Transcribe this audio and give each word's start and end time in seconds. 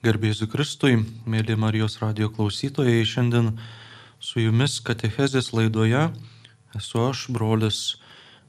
Garbėsiu 0.00 0.46
Kristui, 0.48 0.94
mėly 1.28 1.52
Marijos 1.60 1.98
radio 2.00 2.30
klausytojai, 2.32 3.02
šiandien 3.04 3.50
su 4.16 4.40
jumis 4.40 4.78
Katechezės 4.80 5.50
laidoje 5.52 6.06
esu 6.72 7.02
aš, 7.04 7.26
brolis 7.28 7.98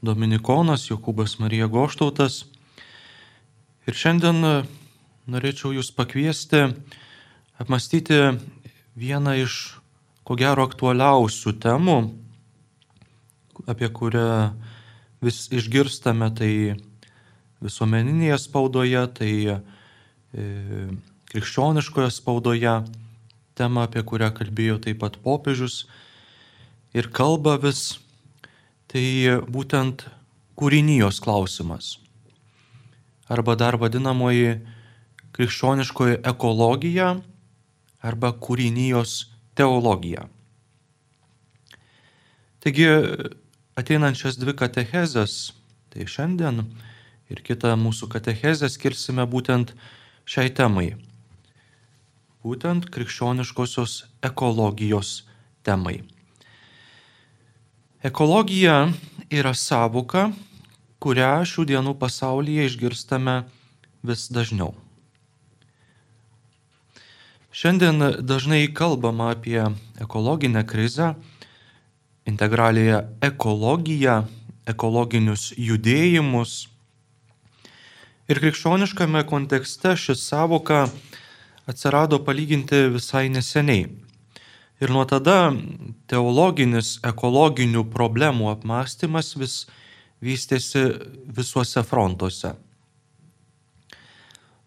Dominikonas 0.00 0.86
Jokūbas 0.88 1.34
Marija 1.42 1.68
Goštautas. 1.68 2.46
Ir 3.84 4.00
šiandien 4.00 4.40
norėčiau 5.28 5.74
jūs 5.76 5.92
pakviesti 5.92 6.62
apmastyti 7.60 8.22
vieną 8.96 9.36
iš, 9.44 9.76
ko 10.24 10.40
gero, 10.40 10.64
aktualiausių 10.64 11.56
temų, 11.60 12.00
apie 13.68 13.92
kurią 13.92 14.26
vis 15.20 15.44
išgirstame 15.52 16.32
tai 16.32 16.52
visuomeninėje 17.60 18.40
spaudoje, 18.48 19.08
tai 19.20 19.32
e, 19.52 19.62
krikščioniškoje 21.32 22.10
spaudoje, 22.12 22.74
tema, 23.56 23.86
apie 23.86 24.02
kurią 24.04 24.28
kalbėjo 24.36 24.78
taip 24.84 25.00
pat 25.00 25.16
popiežius 25.24 25.86
ir 26.96 27.08
kalba 27.08 27.56
vis, 27.60 27.98
tai 28.92 29.40
būtent 29.48 30.04
kūrinijos 30.60 31.22
klausimas. 31.24 31.96
Arba 33.32 33.56
dar 33.56 33.78
vadinamoji 33.80 34.58
krikščioniškoji 35.32 36.20
ekologija 36.28 37.14
arba 38.04 38.32
kūrinijos 38.36 39.14
teologija. 39.56 40.26
Taigi 42.62 42.90
ateinančias 43.80 44.36
dvi 44.36 44.52
katechezės, 44.58 45.54
tai 45.88 46.04
šiandien 46.04 46.60
ir 47.32 47.40
kitą 47.40 47.72
mūsų 47.80 48.10
katechezę 48.12 48.68
skirsime 48.68 49.24
būtent 49.24 49.72
šiai 50.28 50.52
temai 50.52 50.92
būtent 52.42 52.88
krikščioniškosios 52.90 53.98
ekologijos 54.26 55.22
temai. 55.62 56.02
Ekologija 58.02 58.88
yra 59.30 59.52
savoka, 59.54 60.32
kurią 61.02 61.42
šių 61.46 61.66
dienų 61.70 61.94
pasaulyje 61.98 62.66
išgirstame 62.66 63.36
vis 64.02 64.26
dažniau. 64.34 64.74
Šiandien 67.52 68.24
dažnai 68.26 68.64
kalbama 68.74 69.30
apie 69.34 69.60
ekologinę 70.00 70.64
krizę, 70.66 71.12
integraliją 72.26 73.02
ekologiją, 73.22 74.22
ekologinius 74.66 75.50
judėjimus. 75.58 76.54
Ir 78.30 78.40
krikščioniškame 78.42 79.22
kontekste 79.28 79.94
ši 79.98 80.16
savoka 80.16 80.86
atsirado 81.66 82.18
palyginti 82.24 82.88
visai 82.96 83.28
neseniai. 83.28 83.86
Ir 84.82 84.90
nuo 84.90 85.04
tada 85.06 85.52
teologinis 86.10 86.96
ekologinių 87.06 87.84
problemų 87.92 88.50
apmąstymas 88.56 89.36
vis 89.38 89.62
vystėsi 90.22 90.82
visuose 91.26 91.82
frontuose. 91.86 92.54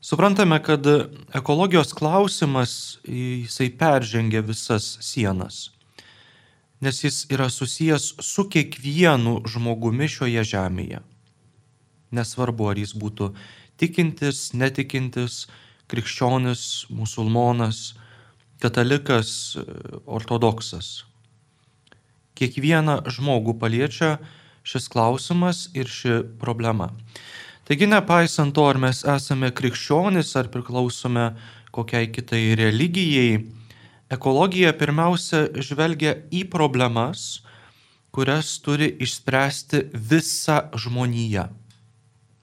Suprantame, 0.06 0.60
kad 0.62 0.86
ekologijos 1.34 1.96
klausimas 1.98 3.00
jisai 3.09 3.72
peržengia 3.74 4.44
visas 4.46 5.00
sienas, 5.02 5.72
nes 6.80 7.00
jis 7.02 7.24
yra 7.34 7.48
susijęs 7.50 8.12
su 8.22 8.46
kiekvienu 8.54 9.40
žmogumi 9.50 10.08
šioje 10.12 10.44
žemėje. 10.52 11.02
Nesvarbu, 12.14 12.70
ar 12.70 12.78
jis 12.78 12.94
būtų 12.94 13.32
tikintis, 13.82 14.52
netikintis, 14.54 15.48
krikščionis, 15.91 16.88
musulmonas, 16.89 17.94
katalikas, 18.64 19.58
ortodoksas. 20.05 21.03
Kiekvieną 22.36 23.02
žmogų 23.11 23.55
paliečia 23.59 24.17
šis 24.66 24.90
klausimas 24.91 25.69
ir 25.78 25.88
ši 25.88 26.22
problema. 26.41 26.90
Taigi 27.66 27.88
nepaisant 27.90 28.53
to, 28.53 28.66
ar 28.69 28.78
mes 28.81 29.01
esame 29.09 29.50
krikščionis, 29.56 30.35
ar 30.38 30.51
priklausome 30.53 31.31
kokiai 31.75 32.12
kitai 32.13 32.56
religijai, 32.59 33.40
ekologija 34.13 34.74
pirmiausia 34.78 35.47
žvelgia 35.66 36.16
į 36.29 36.45
problemas, 36.53 37.41
kurias 38.16 38.53
turi 38.63 38.91
išspręsti 39.01 39.88
visa 40.12 40.62
žmonija. 40.78 41.50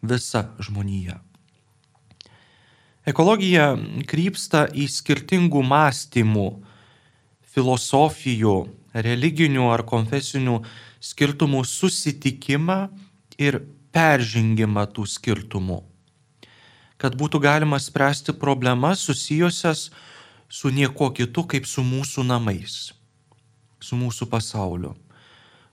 Visa 0.03 0.49
žmonija. 0.61 1.21
Ekologija 3.03 3.73
krypsta 4.07 4.69
į 4.79 4.85
skirtingų 4.87 5.65
mąstymų, 5.67 6.47
filosofijų, 7.51 8.55
religinių 8.95 9.67
ar 9.75 9.83
konfesinių 9.83 10.61
skirtumų 11.03 11.65
susitikimą 11.67 12.79
ir 13.43 13.59
peržengimą 13.91 14.87
tų 14.95 15.09
skirtumų. 15.17 15.83
Kad 17.03 17.19
būtų 17.19 17.43
galima 17.43 17.83
spręsti 17.83 18.37
problemas 18.39 19.03
susijusias 19.03 19.89
su 20.47 20.71
nieko 20.71 21.11
kitu 21.11 21.43
kaip 21.43 21.67
su 21.67 21.83
mūsų 21.83 22.23
namais, 22.31 22.93
su 23.83 23.99
mūsų 23.99 24.31
pasauliu, 24.31 24.95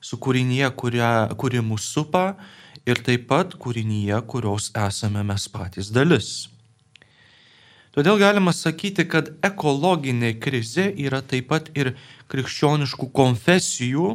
su 0.02 0.18
kūrinyje, 0.18 0.74
kuria, 0.74 1.30
kuri 1.38 1.62
mūsų 1.62 1.94
supa 1.94 2.28
ir 2.90 3.06
taip 3.06 3.30
pat 3.30 3.54
kūrinyje, 3.54 4.18
kurios 4.26 4.74
esame 4.74 5.22
mes 5.22 5.46
patys 5.54 5.94
dalis. 5.94 6.50
Todėl 7.96 8.20
galima 8.22 8.54
sakyti, 8.54 9.08
kad 9.10 9.32
ekologinė 9.46 10.36
krizė 10.42 10.92
yra 11.02 11.24
taip 11.26 11.48
pat 11.50 11.72
ir 11.74 11.96
krikščioniškų 12.30 13.10
konfesijų 13.18 14.12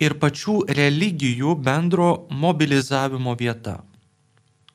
ir 0.00 0.16
pačių 0.22 0.54
religijų 0.78 1.58
bendro 1.60 2.10
mobilizavimo 2.32 3.34
vieta. 3.36 3.82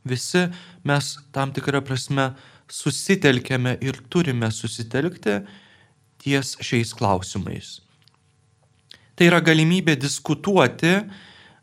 Visi 0.06 0.44
mes 0.86 1.16
tam 1.34 1.54
tikrą 1.56 1.82
prasme 1.82 2.28
susitelkėme 2.70 3.74
ir 3.82 3.98
turime 4.14 4.52
susitelkti 4.54 5.40
ties 6.22 6.54
šiais 6.62 6.94
klausimais. 6.94 7.80
Tai 9.18 9.32
yra 9.32 9.42
galimybė 9.42 9.96
diskutuoti 9.98 10.94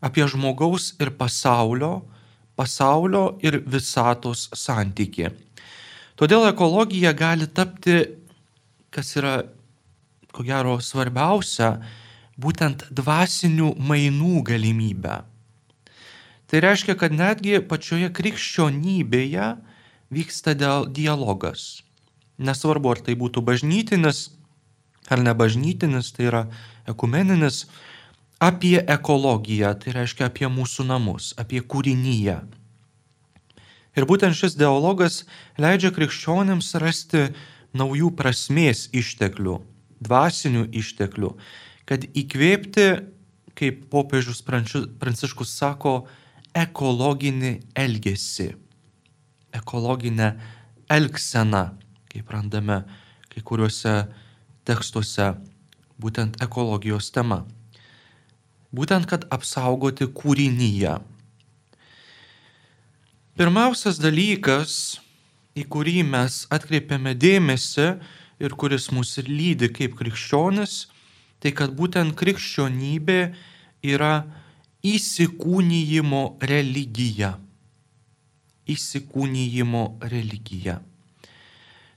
apie 0.02 0.26
žmogaus 0.26 0.96
ir 0.98 1.12
pasaulio, 1.14 2.00
pasaulio 2.58 3.36
ir 3.46 3.60
visatos 3.62 4.48
santyki 4.58 5.30
Todėl 6.22 6.46
ekologija 6.46 7.10
gali 7.18 7.48
tapti, 7.50 7.96
kas 8.94 9.10
yra, 9.18 9.40
ko 10.30 10.44
gero, 10.46 10.76
svarbiausia, 10.78 11.72
būtent 12.38 12.86
dvasinių 12.94 13.72
mainų 13.82 14.44
galimybę. 14.46 15.16
Tai 16.46 16.60
reiškia, 16.62 16.94
kad 17.00 17.16
netgi 17.16 17.58
pačioje 17.66 18.12
krikščionybėje 18.14 19.48
vyksta 20.14 20.54
dialogas. 20.54 21.82
Nesvarbu, 22.38 22.94
ar 22.94 23.02
tai 23.02 23.16
būtų 23.18 23.42
bažnytinis 23.42 24.28
ar 25.10 25.22
nebažnytinis, 25.22 26.12
tai 26.12 26.28
yra 26.30 26.42
ekumeninis, 26.88 27.66
apie 28.42 28.78
ekologiją, 28.80 29.74
tai 29.78 29.94
reiškia 29.98 30.28
apie 30.30 30.48
mūsų 30.50 30.86
namus, 30.88 31.32
apie 31.38 31.62
kūrinyje. 31.62 32.38
Ir 33.92 34.06
būtent 34.08 34.36
šis 34.36 34.56
dialogas 34.56 35.22
leidžia 35.60 35.92
krikščionėms 35.92 36.70
rasti 36.80 37.26
naujų 37.76 38.12
prasmės 38.16 38.86
išteklių, 38.92 39.58
dvasinių 40.00 40.64
išteklių, 40.80 41.34
kad 41.88 42.06
įkvėpti, 42.08 42.88
kaip 43.58 43.84
popiežius 43.92 44.40
Pranciškus 44.46 45.52
sako, 45.52 46.06
ekologinį 46.56 47.52
elgesį, 47.76 48.48
ekologinę 49.56 50.32
elgseną, 50.92 51.64
kaip 52.12 52.32
randame 52.32 52.82
kai 53.32 53.40
kuriuose 53.44 53.94
tekstuose, 54.68 55.32
būtent 56.00 56.40
ekologijos 56.44 57.10
tema. 57.14 57.42
Būtent, 58.72 59.04
kad 59.08 59.24
apsaugoti 59.32 60.08
kūrinyje, 60.16 60.96
Pirmiausias 63.32 63.96
dalykas, 63.96 65.00
į 65.56 65.62
kurį 65.72 66.02
mes 66.04 66.42
atkreipiame 66.52 67.14
dėmesį 67.16 67.86
ir 68.44 68.54
kuris 68.60 68.90
mus 68.92 69.14
ir 69.22 69.30
lydi 69.32 69.70
kaip 69.72 69.94
krikščionis, 69.96 70.74
tai 71.40 71.54
kad 71.56 71.72
būtent 71.72 72.12
krikščionybė 72.12 73.20
yra 73.88 74.12
įsikūnyjimo 74.84 76.22
religija. 76.44 77.32
Įsikūnyjimo 78.68 79.82
religija. 80.12 80.76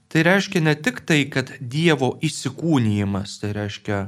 Tai 0.08 0.24
reiškia 0.30 0.64
ne 0.64 0.72
tik 0.80 1.04
tai, 1.04 1.20
kad 1.28 1.52
Dievo 1.60 2.14
įsikūnyjimas, 2.24 3.36
tai 3.44 3.52
reiškia 3.60 4.02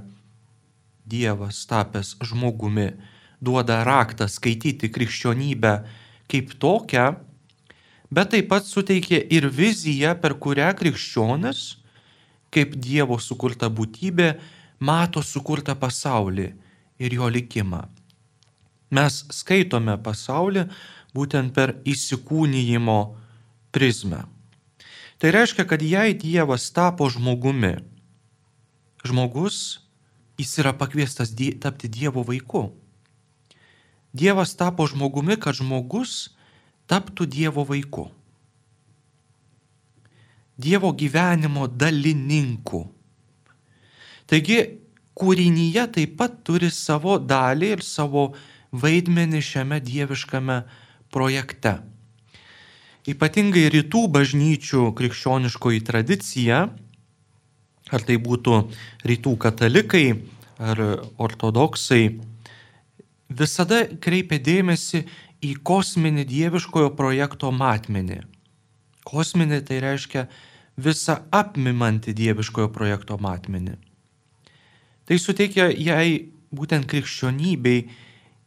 Dievas 1.04 1.60
tapęs 1.69 2.16
žmogumi, 2.24 2.94
duoda 3.44 3.82
raktą 3.84 4.32
skaityti 4.32 4.88
krikščionybę 4.88 5.74
kaip 6.28 6.54
tokią, 6.60 7.08
bet 8.12 8.32
taip 8.34 8.48
pat 8.52 8.66
suteikė 8.69 9.20
ir 9.34 9.48
viziją, 9.52 10.14
per 10.20 10.36
kurią 10.40 10.70
krikščionis, 10.78 11.78
kaip 12.54 12.76
Dievo 12.80 13.19
sukurta 13.20 13.69
būtybė, 13.69 14.32
mato 14.80 15.22
sukurtą 15.25 15.75
pasaulį 15.78 16.48
ir 16.98 17.14
jo 17.14 17.28
likimą. 17.28 17.84
Mes 18.94 19.20
skaitome 19.34 19.98
pasaulį 20.00 20.64
būtent 21.16 21.52
per 21.56 21.76
įsikūnyjimo 21.84 22.98
prizmę. 23.74 24.24
Tai 25.19 25.32
reiškia, 25.34 25.66
kad 25.69 25.82
jei 25.82 26.14
Dievas 26.14 26.70
tapo 26.70 27.08
žmogumi, 27.10 27.74
žmogus, 29.04 29.81
jis 30.38 30.52
yra 30.62 30.72
pakviestas 30.72 31.34
tapti 31.60 31.90
Dievo 31.90 32.22
vaiku. 32.22 32.70
Dievas 34.12 34.55
tapo 34.56 34.87
žmogumi, 34.88 35.37
kad 35.37 35.58
žmogus 35.58 36.31
taptų 36.88 37.26
Dievo 37.28 37.64
vaiku. 37.69 38.08
Dievo 40.58 40.90
gyvenimo 40.96 41.69
dalininku. 41.69 42.87
Taigi 44.28 44.58
kūrinyje 45.19 45.84
taip 45.94 46.16
pat 46.19 46.40
turi 46.46 46.70
savo 46.75 47.19
dalį 47.19 47.70
ir 47.76 47.84
savo 47.84 48.32
vaidmenį 48.72 49.40
šiame 49.44 49.78
dieviškame 49.84 50.58
projekte. 51.14 51.78
Ypatingai 53.08 53.69
rytų 53.72 54.02
bažnyčių 54.12 54.90
krikščioniškoji 54.99 55.81
tradicija, 55.87 56.66
ar 57.88 58.05
tai 58.05 58.19
būtų 58.20 58.58
rytų 59.08 59.32
katalikai 59.40 60.06
ar 60.60 60.82
ortodoksai, 61.16 62.19
visada 63.28 63.84
kreipia 64.00 64.40
dėmesį 64.40 65.04
į 65.44 65.54
kosminį 65.62 66.25
dieviškojo 66.28 66.92
projekto 66.98 67.52
matmenį. 67.54 68.22
Kosminį 69.08 69.60
tai 69.69 69.80
reiškia 69.84 70.26
visą 70.78 71.20
apmimantį 71.34 72.14
dieviškojo 72.16 72.70
projekto 72.75 73.19
matmenį. 73.20 73.76
Tai 75.08 75.16
suteikia 75.16 75.70
jai 75.72 76.28
būtent 76.52 76.88
krikščionybei 76.88 77.88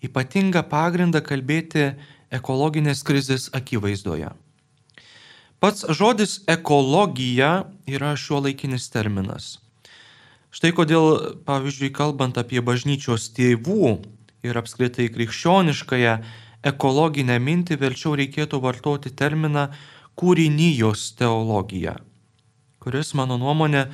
ypatingą 0.05 0.63
pagrindą 0.69 1.21
kalbėti 1.25 1.91
ekologinės 2.33 3.03
krizės 3.05 3.49
akivaizdoje. 3.53 4.31
Pats 5.61 5.85
žodis 5.93 6.39
ekologija 6.49 7.67
yra 7.85 8.15
šiuo 8.17 8.39
laikinis 8.47 8.87
terminas. 8.89 9.59
Štai 10.51 10.73
kodėl, 10.75 11.37
pavyzdžiui, 11.45 11.91
kalbant 11.95 12.39
apie 12.41 12.63
bažnyčios 12.65 13.29
tėvų 13.37 13.91
ir 14.45 14.57
apskritai 14.57 15.09
krikščioniškąją 15.13 16.15
ekologinę 16.71 17.37
mintį, 17.41 17.77
verčiau 17.81 18.15
reikėtų 18.19 18.61
vartoti 18.61 19.11
terminą 19.17 19.67
kūrinijos 20.19 21.11
teologija, 21.17 21.95
kuris, 22.81 23.13
mano 23.17 23.37
nuomonė, 23.41 23.87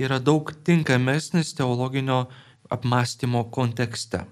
yra 0.00 0.20
daug 0.20 0.52
tinkamesnis 0.64 1.54
teologinio 1.56 2.24
apmąstymo 2.70 3.44
kontekste. 3.52 4.24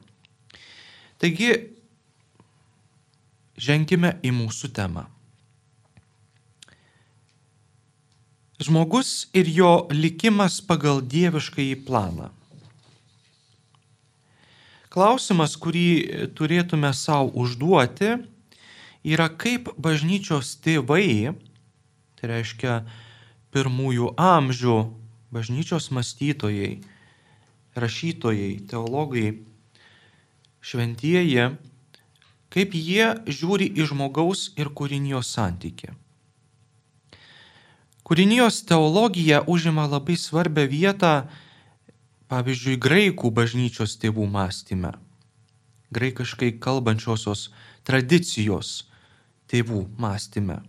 Taigi, 1.18 1.52
ženkime 3.58 4.16
į 4.22 4.32
mūsų 4.36 4.70
temą. 4.76 5.08
Žmogus 8.58 9.28
ir 9.38 9.46
jo 9.54 9.72
likimas 9.94 10.58
pagal 10.66 11.00
dieviškąjį 11.06 11.76
planą. 11.86 12.32
Klausimas, 14.88 15.56
kurį 15.60 16.30
turėtume 16.36 16.90
savo 16.96 17.28
užduoti, 17.36 18.14
yra 19.04 19.28
kaip 19.28 19.68
bažnyčios 19.76 20.54
tėvai, 20.64 21.34
tai 22.16 22.30
reiškia 22.32 22.80
pirmųjų 23.52 24.14
amžių 24.16 24.78
bažnyčios 25.34 25.90
mąstytojai, 25.92 26.78
rašytojai, 27.76 28.52
teologai, 28.70 29.42
šventieji, 30.64 31.50
kaip 32.48 32.74
jie 32.74 33.12
žiūri 33.28 33.68
į 33.76 33.88
žmogaus 33.92 34.48
ir 34.56 34.72
kūrinijos 34.72 35.30
santyki. 35.36 35.92
Kūrinijos 38.08 38.62
teologija 38.64 39.42
užima 39.44 39.84
labai 39.84 40.16
svarbę 40.16 40.64
vietą, 40.64 41.28
pavyzdžiui, 42.28 42.78
graikų 42.80 43.30
bažnyčios 43.34 43.96
tėvų 44.02 44.26
mąstyme, 44.32 44.92
graikiškai 45.94 46.54
kalbančiosios 46.62 47.48
tradicijos 47.88 48.88
tėvų 49.48 49.86
mąstyme. 50.00 50.60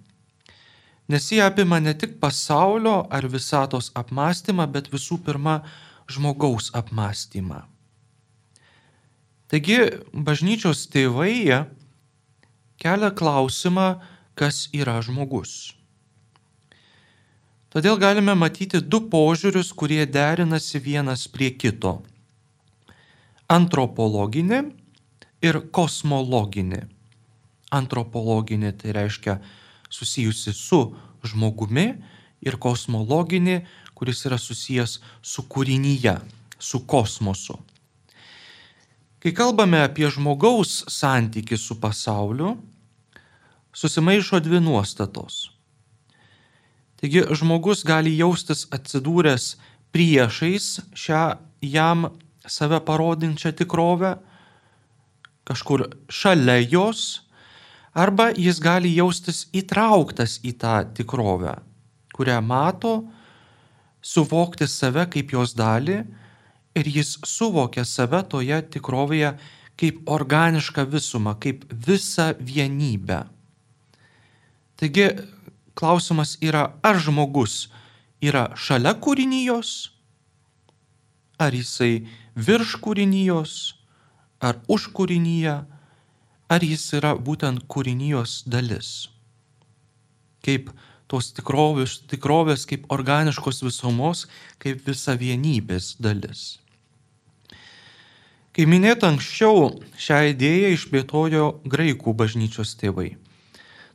Nes 1.09 1.25
jie 1.33 1.41
apima 1.41 1.79
ne 1.81 1.95
tik 1.97 2.19
pasaulio 2.21 3.01
ar 3.09 3.25
visatos 3.27 3.89
apmąstymą, 3.97 4.67
bet 4.69 4.91
visų 4.94 5.17
pirma 5.25 5.63
žmogaus 6.09 6.69
apmąstymą. 6.77 7.63
Taigi 9.50 9.79
bažnyčios 10.13 10.85
tėvai 10.94 11.65
kelia 12.77 13.09
klausimą, 13.09 13.88
kas 14.38 14.67
yra 14.77 15.00
žmogus. 15.01 15.79
Todėl 17.69 18.00
galime 18.01 18.33
matyti 18.33 18.80
du 18.81 18.98
požiūrius, 19.12 19.75
kurie 19.77 20.01
derinasi 20.10 20.80
vienas 20.81 21.27
prie 21.30 21.51
kito- 21.54 22.00
antropologinį 23.57 24.62
ir 25.45 25.60
kosmologinį. 25.69 26.80
Antropologinį 27.69 28.71
tai 28.74 28.95
reiškia 28.98 29.36
susijusi 29.89 30.54
su 30.54 30.95
žmogumi 31.24 32.01
ir 32.42 32.57
kosmologinį, 32.57 33.62
kuris 33.94 34.25
yra 34.25 34.38
susijęs 34.42 34.98
su 35.21 35.44
kūrinyje, 35.44 36.16
su 36.57 36.80
kosmosu. 36.80 37.60
Kai 39.19 39.31
kalbame 39.31 39.83
apie 39.83 40.10
žmogaus 40.10 40.86
santyki 40.88 41.57
su 41.57 41.75
pasauliu, 41.75 42.57
susimaišo 43.74 44.39
dvi 44.39 44.60
nuostatos. 44.60 45.58
Taigi 47.00 47.24
žmogus 47.31 47.86
gali 47.88 48.12
jaustis 48.18 48.66
atsidūręs 48.75 49.54
priešais 49.96 50.80
šią 50.92 51.24
jam 51.63 52.10
save 52.44 52.80
parodinčią 52.86 53.54
tikrovę, 53.56 54.18
kažkur 55.48 55.86
šalia 56.12 56.60
jos, 56.60 57.22
arba 57.94 58.30
jis 58.36 58.60
gali 58.62 58.92
jaustis 58.96 59.46
įtrauktas 59.56 60.40
į 60.46 60.54
tą 60.62 60.75
tikrovę, 60.98 61.56
kurią 62.13 62.42
mato, 62.44 62.94
suvokti 64.02 64.68
save 64.68 65.07
kaip 65.13 65.33
jos 65.33 65.56
dalį 65.57 66.02
ir 66.80 66.92
jis 67.00 67.16
suvokia 67.26 67.85
save 67.88 68.21
toje 68.30 68.59
tikrovėje 68.76 69.33
kaip 69.80 70.04
organišką 70.12 70.83
visumą, 70.92 71.38
kaip 71.40 71.64
visą 71.71 72.33
vienybę. 72.40 73.23
Taigi 74.80 75.07
klausimas 75.80 76.36
yra, 76.44 76.74
ar 76.83 77.00
žmogus 77.00 77.69
yra 78.19 78.50
šalia 78.59 78.94
kūrinijos, 79.00 79.92
ar 81.40 81.56
jisai 81.56 82.04
virš 82.36 82.76
kūrinijos, 82.83 83.54
ar 84.44 84.59
už 84.68 84.90
kūrinyje, 84.95 85.56
ar 86.50 86.66
jis 86.66 86.86
yra 87.00 87.16
būtent 87.16 87.64
kūrinijos 87.71 88.44
dalis. 88.52 89.07
Kaip 90.44 90.71
tos 91.09 91.31
tikrovės, 91.36 92.00
tikrovės 92.12 92.66
kaip 92.69 92.88
organiškos 92.94 93.64
visumos, 93.66 94.28
kaip 94.62 94.83
visa 94.88 95.16
vienybės 95.19 95.95
dalis. 96.00 96.59
Kaip 98.56 98.68
minėta 98.68 99.07
anksčiau, 99.07 99.80
šią 99.95 100.19
idėją 100.33 100.74
išplėtojo 100.76 101.50
graikų 101.69 102.14
bažnyčios 102.18 102.76
tėvai. 102.80 103.14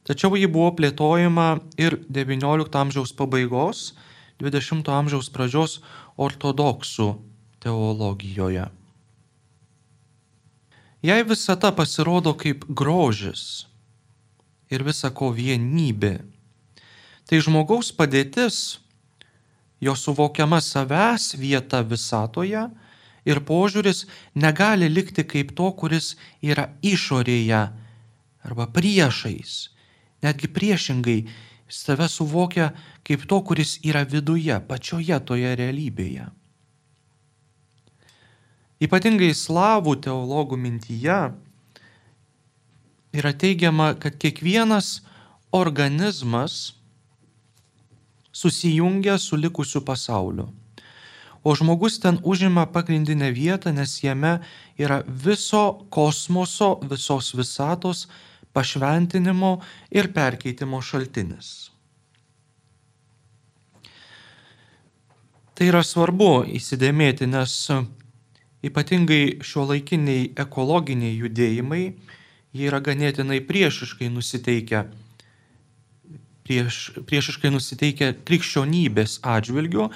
Tačiau 0.05 0.37
ji 0.37 0.49
buvo 0.53 0.75
plėtojama 0.77 1.49
ir 1.81 1.97
XIX 2.13 2.69
amžiaus 2.77 3.15
pabaigos, 3.17 3.95
XX 4.43 4.85
amžiaus 4.93 5.31
pradžios 5.33 5.79
ortodoksų 6.21 7.15
teologijoje. 7.65 8.67
Jei 11.05 11.25
visata 11.25 11.73
pasirodo 11.73 12.33
kaip 12.37 12.65
grožis 12.69 13.67
ir 14.73 14.85
visako 14.85 15.31
vienybė, 15.37 16.19
tai 17.29 17.41
žmogaus 17.45 17.93
padėtis, 17.93 18.79
jo 19.81 19.93
suvokiama 19.97 20.61
savęs 20.65 21.35
vieta 21.41 21.83
visatoje, 21.85 22.69
ir 23.25 23.41
požiūris 23.41 24.05
negali 24.37 24.89
likti 24.89 25.25
kaip 25.25 25.53
to, 25.57 25.71
kuris 25.73 26.15
yra 26.45 26.69
išorėje 26.85 27.63
arba 28.45 28.69
priešais. 28.69 29.74
Netgi 30.25 30.49
priešingai 30.49 31.19
save 31.69 32.09
suvokia 32.09 32.71
kaip 33.05 33.27
to, 33.29 33.41
kuris 33.45 33.79
yra 33.85 34.05
viduje, 34.09 34.57
pačioje 34.69 35.19
toje 35.29 35.53
realybėje. 35.61 36.29
Ypatingai 38.85 39.33
slavų 39.37 39.95
teologų 40.05 40.59
mintyje 40.61 41.19
yra 43.15 43.33
teigiama, 43.33 43.95
kad 44.01 44.17
kiekvienas 44.19 44.99
organizmas 45.55 46.75
susijungia 48.35 49.19
su 49.19 49.37
likusiu 49.37 49.85
pasauliu. 49.87 50.49
O 51.45 51.55
žmogus 51.55 52.01
ten 52.01 52.19
užima 52.25 52.67
pagrindinę 52.67 53.31
vietą, 53.33 53.73
nes 53.73 54.01
jame 54.03 54.39
yra 54.81 55.03
viso 55.07 55.87
kosmoso, 55.91 56.81
visos 56.91 57.35
visatos 57.37 58.09
pašventinimo 58.55 59.59
ir 59.91 60.11
perkeitimo 60.15 60.81
šaltinis. 60.83 61.53
Tai 65.55 65.69
yra 65.71 65.85
svarbu 65.87 66.47
įsidėmėti, 66.57 67.29
nes 67.31 67.55
ypatingai 68.67 69.39
šio 69.47 69.69
laikiniai 69.69 70.33
ekologiniai 70.45 71.15
judėjimai, 71.15 71.85
jie 72.55 72.67
yra 72.71 72.81
ganėtinai 72.83 73.39
priešiškai 73.47 74.09
nusiteikę, 74.11 74.83
prieš, 76.47 76.81
priešiškai 77.07 77.53
nusiteikę 77.55 78.11
krikščionybės 78.27 79.21
atžvilgiu, 79.37 79.93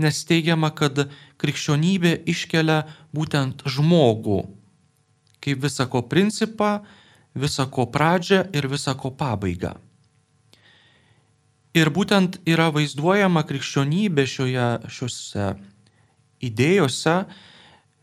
nes 0.00 0.22
teigiama, 0.28 0.70
kad 0.78 1.08
krikščionybė 1.42 2.20
iškelia 2.30 2.84
būtent 3.16 3.66
žmogų 3.66 4.44
kaip 5.40 5.62
visako 5.64 6.02
principą, 6.08 6.80
visako 7.34 7.86
pradžią 7.90 8.44
ir 8.56 8.66
visako 8.68 9.12
pabaigą. 9.14 9.76
Ir 11.74 11.90
būtent 11.94 12.40
yra 12.50 12.70
vaizduojama 12.74 13.44
krikščionybė 13.46 14.24
šioje, 14.26 14.68
šiuose 14.90 15.52
idėjose 16.42 17.16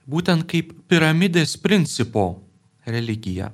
būtent 0.07 0.48
kaip 0.48 0.72
piramidės 0.88 1.57
principo 1.60 2.38
religija. 2.88 3.51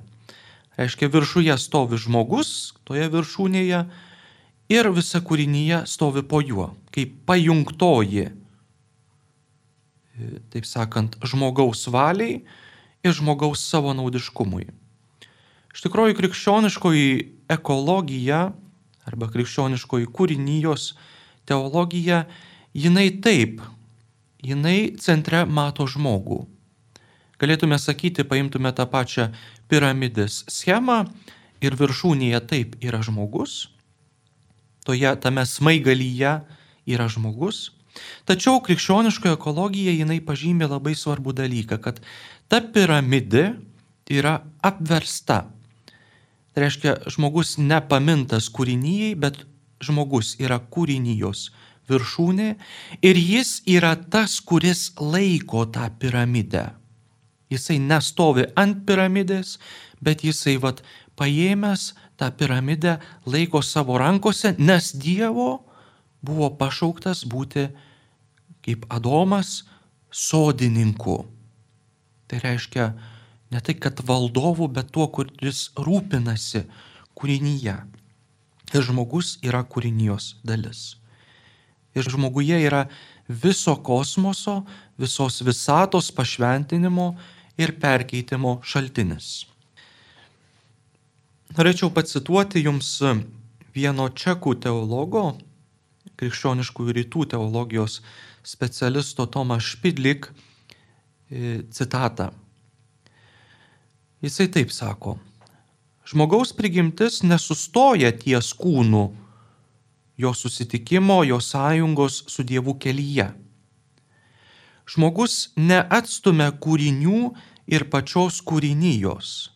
Reiškia, 0.78 1.10
viršuje 1.10 1.56
stovi 1.58 1.98
žmogus, 1.98 2.74
toje 2.86 3.08
viršūnėje, 3.10 3.80
ir 4.70 4.90
visa 4.94 5.20
kūrinyje 5.22 5.84
stovi 5.90 6.22
po 6.26 6.40
juo, 6.42 6.70
kaip 6.94 7.18
pajungtoji, 7.26 8.28
taip 10.54 10.66
sakant, 10.66 11.18
žmogaus 11.26 11.86
valiai 11.90 12.40
ir 13.04 13.14
žmogaus 13.14 13.62
savo 13.66 13.94
naudiškumui. 13.94 14.70
Iš 15.74 15.82
tikrųjų, 15.82 16.14
krikščioniškoji 16.20 17.08
ekologija 17.50 18.52
arba 19.04 19.28
krikščioniškoji 19.32 20.06
kūrinijos 20.14 20.92
teologija, 21.48 22.24
jinai 22.72 23.08
taip, 23.24 23.60
jinai 24.44 24.94
centre 25.02 25.44
mato 25.44 25.86
žmogų. 25.90 26.44
Galėtume 27.42 27.76
sakyti, 27.82 28.24
paimtume 28.24 28.70
tą 28.72 28.86
pačią 28.88 29.28
piramidės 29.68 30.44
schemą 30.48 31.02
ir 31.64 31.74
viršūnėje 31.76 32.40
taip 32.48 32.76
yra 32.84 33.02
žmogus, 33.04 33.66
toje 34.86 35.10
tame 35.20 35.42
smaigalyje 35.48 36.36
yra 36.86 37.08
žmogus, 37.10 37.72
tačiau 38.28 38.62
krikščioniškoje 38.62 39.34
ekologijoje 39.34 39.98
jinai 40.04 40.20
pažymė 40.22 40.70
labai 40.70 40.94
svarbų 40.98 41.34
dalyką, 41.42 41.80
kad 41.82 42.00
ta 42.48 42.62
piramidė 42.62 43.56
yra 44.12 44.38
apversta 44.62 45.42
Tai 46.54 46.62
reiškia, 46.62 46.96
žmogus 47.10 47.56
nepamintas 47.58 48.46
kūrinyjei, 48.54 49.16
bet 49.18 49.40
žmogus 49.82 50.36
yra 50.38 50.60
kūrinijos 50.62 51.48
viršūnė 51.90 52.48
ir 53.04 53.18
jis 53.20 53.58
yra 53.68 53.94
tas, 53.96 54.38
kuris 54.40 54.92
laiko 55.00 55.64
tą 55.66 55.88
piramidę. 56.00 56.70
Jisai 57.52 57.78
nestovi 57.82 58.46
ant 58.58 58.84
piramidės, 58.86 59.58
bet 60.00 60.24
jisai 60.24 60.56
vat 60.62 60.80
paėmęs 61.18 61.92
tą 62.18 62.30
piramidę 62.38 62.96
laiko 63.26 63.62
savo 63.62 63.98
rankose, 64.00 64.54
nes 64.58 64.92
Dievo 64.94 65.66
buvo 66.24 66.50
pašauktas 66.58 67.24
būti 67.28 67.68
kaip 68.64 68.86
Adomas 68.88 69.64
sodininku. 70.10 71.24
Tai 72.30 72.40
reiškia, 72.40 72.92
ne 73.54 73.62
tai 73.62 73.76
kad 73.78 74.02
valdovu, 74.02 74.66
bet 74.68 74.90
tuo, 74.90 75.06
kuris 75.14 75.68
rūpinasi 75.78 76.64
kūrinyje. 77.14 77.76
Ir 78.74 78.82
žmogus 78.82 79.36
yra 79.46 79.62
kūrinijos 79.62 80.34
dalis. 80.42 80.96
Ir 81.94 82.06
žmoguje 82.10 82.58
yra 82.66 82.88
viso 83.28 83.76
kosmoso, 83.86 84.64
visos 84.98 85.38
visatos 85.46 86.10
pašventinimo 86.10 87.12
ir 87.60 87.76
perkeitimo 87.78 88.58
šaltinis. 88.66 89.46
Norėčiau 91.54 91.92
pacituoti 91.94 92.64
jums 92.64 92.96
vieno 93.74 94.08
čekų 94.10 94.56
teologo, 94.64 95.36
krikščioniškųjų 96.18 96.96
rytų 96.98 97.28
teologijos 97.34 98.00
specialisto 98.44 99.26
Tomas 99.30 99.62
Špidlik 99.62 100.26
e, 101.30 101.62
citatą. 101.70 102.32
Jisai 104.24 104.46
taip 104.48 104.70
sako. 104.72 105.18
Žmogaus 106.08 106.54
prigimtis 106.56 107.18
nesustoja 107.28 108.08
ties 108.16 108.54
kūnu, 108.56 109.02
jo 110.16 110.30
susitikimo, 110.32 111.18
jo 111.28 111.40
sąjungos 111.44 112.22
su 112.32 112.44
Dievu 112.48 112.72
kelyje. 112.80 113.26
Žmogus 114.88 115.36
neatstumia 115.56 116.48
kūrinių 116.56 117.20
ir 117.68 117.84
pačios 117.92 118.40
kūrinijos. 118.40 119.50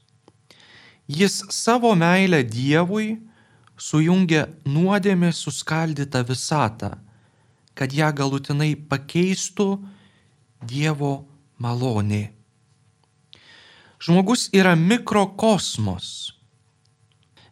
Jis 1.08 1.40
savo 1.48 1.94
meilę 1.96 2.44
Dievui 2.44 3.14
sujungia 3.80 4.50
nuodėmė 4.68 5.32
suskaldytą 5.32 6.26
visatą, 6.28 6.96
kad 7.72 7.92
ją 7.92 8.12
galutinai 8.12 8.74
pakeistų 8.76 9.78
Dievo 10.60 11.22
malonė. 11.56 12.37
Žmogus 13.98 14.46
yra 14.54 14.76
mikrokosmos. 14.78 16.30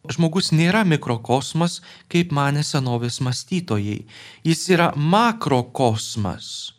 Žmogus 0.07 0.53
nėra 0.55 0.85
mikrokosmas, 0.87 1.81
kaip 2.07 2.31
mane 2.31 2.63
senovės 2.63 3.19
mąstytojai. 3.19 4.05
Jis 4.47 4.61
yra 4.71 4.93
makrokosmas. 4.95 6.71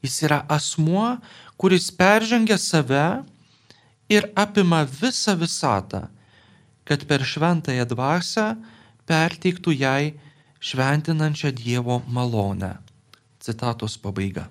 Jis 0.00 0.16
yra 0.24 0.40
asmuo, 0.48 1.18
kuris 1.60 1.90
peržengia 1.92 2.56
save 2.56 3.04
ir 4.08 4.30
apima 4.32 4.80
visą 4.88 5.36
visatą, 5.36 6.06
kad 6.88 7.04
per 7.04 7.20
šventąją 7.28 7.84
dvasę 7.92 8.46
perteiktų 9.06 9.76
jai 9.76 10.14
šventinančią 10.64 11.52
Dievo 11.52 12.00
malonę. 12.08 12.78
Citatos 13.44 14.00
pabaiga. 14.00 14.48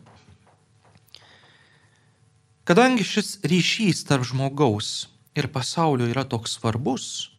Kadangi 2.64 3.02
šis 3.02 3.40
ryšys 3.42 4.04
tarp 4.06 4.28
žmogaus 4.30 5.08
ir 5.34 5.48
pasaulio 5.50 6.06
yra 6.12 6.22
toks 6.30 6.60
svarbus, 6.60 7.32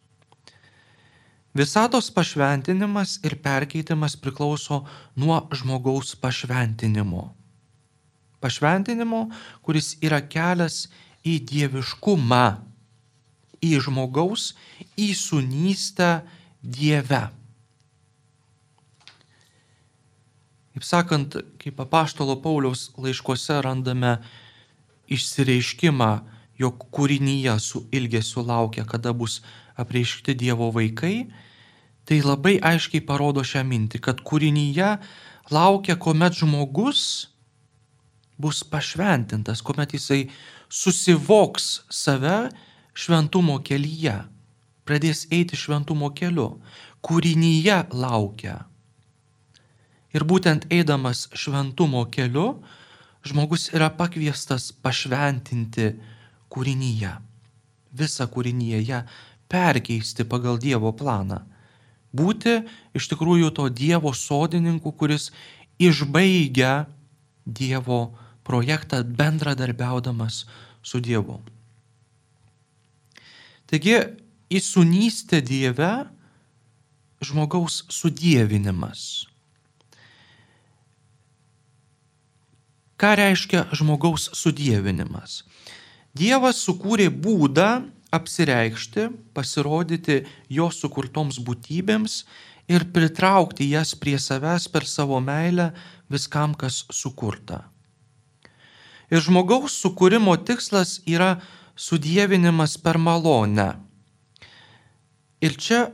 visatos 1.55 2.09
pašventinimas 2.11 3.21
ir 3.23 3.37
perkeitimas 3.39 4.17
priklauso 4.19 4.81
nuo 5.15 5.37
žmogaus 5.55 6.11
pašventinimo. 6.19 7.29
Pašventinimo, 8.43 9.29
kuris 9.63 9.93
yra 10.03 10.19
kelias 10.27 10.89
į 11.23 11.37
dieviškumą, 11.47 12.43
į 13.63 13.79
žmogaus 13.85 14.51
įsunystę 14.99 16.19
Dieve. 16.63 17.23
Kaip 20.73 20.83
sakant, 20.83 21.35
kaip 21.63 21.79
apaštalo 21.79 22.41
Pauliaus 22.43 22.89
laiškose 22.99 23.61
randame 23.63 24.17
išsireiškimą, 25.13 26.11
jog 26.59 26.85
kūrinyje 26.93 27.57
su 27.59 27.83
ilgesiu 27.91 28.43
laukia, 28.45 28.85
kada 28.85 29.13
bus 29.13 29.41
apreiškti 29.79 30.35
Dievo 30.37 30.69
vaikai, 30.73 31.27
tai 32.05 32.21
labai 32.21 32.57
aiškiai 32.61 33.03
parodo 33.05 33.43
šią 33.45 33.63
mintį, 33.67 34.01
kad 34.03 34.21
kūrinyje 34.25 34.89
laukia, 35.53 35.95
kuomet 35.95 36.37
žmogus 36.37 37.29
bus 38.37 38.63
pašventintas, 38.63 39.61
kuomet 39.61 39.95
jisai 39.95 40.27
susivoks 40.69 41.83
save 41.89 42.49
šventumo 42.93 43.59
kelyje, 43.65 44.17
pradės 44.85 45.27
eiti 45.31 45.57
šventumo 45.57 46.11
keliu. 46.17 46.57
Kūrinyje 47.03 47.79
laukia. 47.99 48.63
Ir 50.13 50.23
būtent 50.29 50.69
eidamas 50.71 51.25
šventumo 51.35 52.05
keliu, 52.13 52.61
žmogus 53.23 53.69
yra 53.73 53.89
pakviestas 53.95 54.71
pašventinti 54.83 55.93
kūrinyje, 56.53 57.13
visą 57.95 58.27
kūrinyje, 58.29 58.81
ją 58.87 59.01
perkeisti 59.51 60.25
pagal 60.27 60.59
Dievo 60.61 60.91
planą. 60.95 61.41
Būti 62.13 62.59
iš 62.93 63.09
tikrųjų 63.09 63.49
to 63.57 63.69
Dievo 63.73 64.13
sodininku, 64.13 64.93
kuris 64.93 65.31
išbaigia 65.81 66.85
Dievo 67.45 68.13
projektą 68.45 69.01
bendradarbiaudamas 69.03 70.43
su 70.83 71.01
Dievu. 71.01 71.39
Taigi, 73.71 73.97
įsunystė 74.53 75.41
Dieve 75.41 75.91
žmogaus 77.23 77.83
sudėvinimas. 77.89 79.25
Ką 83.03 83.09
reiškia 83.19 83.65
žmogaus 83.75 84.29
sudėvinimas? 84.31 85.41
Dievas 86.15 86.61
sukūrė 86.63 87.09
būdą 87.11 87.81
apsireikšti, 88.15 89.09
pasirodyti 89.35 90.21
jo 90.47 90.69
sukurtoms 90.71 91.41
būtybėms 91.43 92.13
ir 92.71 92.85
pritraukti 92.95 93.67
jas 93.67 93.91
prie 93.99 94.15
savęs 94.15 94.69
per 94.71 94.87
savo 94.87 95.19
meilę 95.19 95.73
viskam, 96.07 96.53
kas 96.55 96.85
sukurta. 96.95 97.65
Ir 99.11 99.19
žmogaus 99.19 99.75
sukūrimo 99.83 100.37
tikslas 100.47 101.01
yra 101.03 101.41
sudėvinimas 101.75 102.77
per 102.79 103.01
malonę. 103.03 103.67
Ir 105.43 105.59
čia 105.59 105.89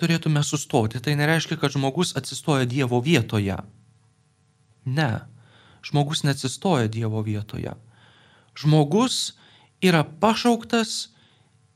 turėtume 0.00 0.40
sustoti. 0.40 1.04
Tai 1.04 1.12
nereiškia, 1.20 1.60
kad 1.60 1.76
žmogus 1.76 2.16
atsistoja 2.16 2.64
Dievo 2.64 3.04
vietoje. 3.04 3.60
Ne, 4.88 5.12
žmogus 5.84 6.24
neatsistoja 6.24 6.88
Dievo 6.88 7.22
vietoje. 7.22 7.74
Žmogus 8.56 9.34
yra 9.84 10.04
pašauktas 10.04 11.10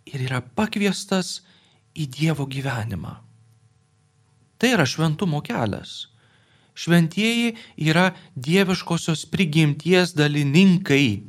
ir 0.09 0.25
yra 0.29 0.41
pakviestas 0.41 1.43
į 1.99 2.09
Dievo 2.09 2.47
gyvenimą. 2.49 3.19
Tai 4.59 4.71
yra 4.75 4.87
šventumo 4.89 5.43
kelias. 5.45 6.09
Šventieji 6.79 7.57
yra 7.91 8.13
dieviškosios 8.39 9.25
prigimties 9.31 10.15
dalininkai. 10.15 11.23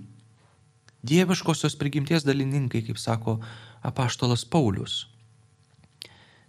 Dieviškosios 1.05 1.77
prigimties 1.79 2.25
dalininkai, 2.25 2.83
kaip 2.85 2.99
sako 3.01 3.39
apaštalas 3.85 4.45
Paulius. 4.45 5.07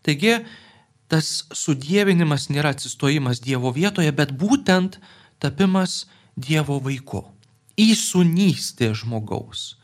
Taigi, 0.05 0.41
tas 1.09 1.47
sudėvinimas 1.57 2.49
nėra 2.53 2.75
atsistojimas 2.75 3.41
Dievo 3.45 3.73
vietoje, 3.73 4.13
bet 4.13 4.33
būtent 4.37 5.01
tapimas 5.41 6.05
Dievo 6.37 6.79
vaiku. 6.83 7.25
Įsunystė 7.81 8.93
žmogaus. 8.95 9.81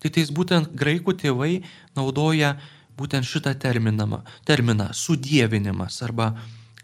Tai 0.00 0.12
tais 0.12 0.30
būtent 0.32 0.72
graikų 0.76 1.16
tėvai 1.18 1.64
naudoja 1.96 2.56
būtent 2.96 3.26
šitą 3.28 3.52
terminą, 3.60 4.22
terminą 4.48 4.90
sudėvinimas 4.96 5.98
arba 6.04 6.34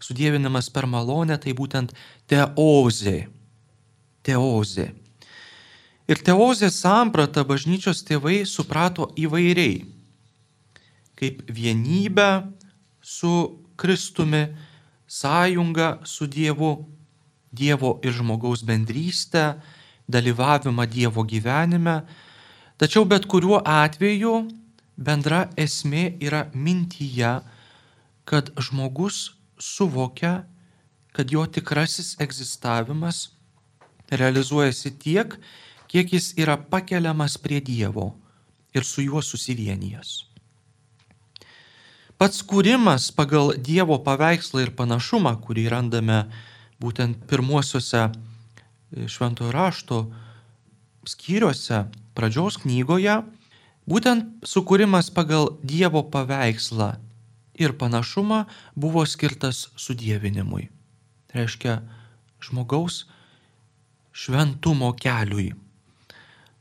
sudėvinimas 0.03 0.69
per 0.73 0.87
malonę, 0.89 1.37
tai 1.39 1.53
būtent 1.55 1.93
teozė. 2.29 3.29
Teozė. 4.23 4.91
Ir 6.07 6.19
teozės 6.19 6.81
sampratą 6.83 7.45
bažnyčios 7.47 8.03
tėvai 8.07 8.43
suprato 8.47 9.07
įvairiai. 9.19 9.85
Kaip 11.15 11.43
vienybę 11.47 12.29
su 12.99 13.63
Kristumi, 13.79 14.47
sąjungą 15.07 16.03
su 16.05 16.27
Dievu, 16.27 16.73
Dievo 17.53 17.99
ir 18.03 18.15
žmogaus 18.17 18.63
bendrystę, 18.65 19.61
dalyvavimą 20.09 20.87
Dievo 20.89 21.23
gyvenime. 21.23 22.01
Tačiau 22.77 23.05
bet 23.05 23.27
kuriuo 23.29 23.61
atveju 23.61 24.33
bendra 24.97 25.45
esmė 25.57 26.17
yra 26.21 26.47
mintyje, 26.53 27.39
kad 28.25 28.49
žmogus 28.57 29.35
suvokia, 29.59 30.43
kad 31.13 31.31
jo 31.31 31.45
tikrasis 31.45 32.15
egzistavimas 32.19 33.29
realizuojasi 34.09 34.91
tiek, 34.99 35.37
kiek 35.87 36.13
jis 36.13 36.33
yra 36.41 36.57
pakeliamas 36.57 37.37
prie 37.37 37.61
Dievo 37.61 38.13
ir 38.73 38.83
su 38.83 39.05
juo 39.05 39.21
susivienijęs. 39.21 40.33
Pats 42.17 42.41
kūrimas 42.47 43.09
pagal 43.13 43.53
Dievo 43.57 43.97
paveikslą 44.05 44.63
ir 44.63 44.73
panašumą, 44.77 45.35
kurį 45.43 45.67
randame 45.73 46.23
būtent 46.83 47.23
pirmuosiuose 47.29 48.03
e, 48.05 48.11
šventojo 49.07 49.55
rašto 49.55 50.03
skyriuose 51.07 51.85
pradžios 52.13 52.59
knygoje, 52.61 53.21
Būtent 53.83 54.45
sukūrimas 54.47 55.09
pagal 55.11 55.57
Dievo 55.59 56.05
paveikslą 56.07 56.93
ir 57.59 57.73
panašumą 57.75 58.45
buvo 58.79 59.03
skirtas 59.03 59.67
sudėvinimui. 59.75 60.69
Tai 61.27 61.41
reiškia 61.41 61.73
žmogaus 62.43 63.03
šventumo 64.15 64.93
keliui. 64.95 65.51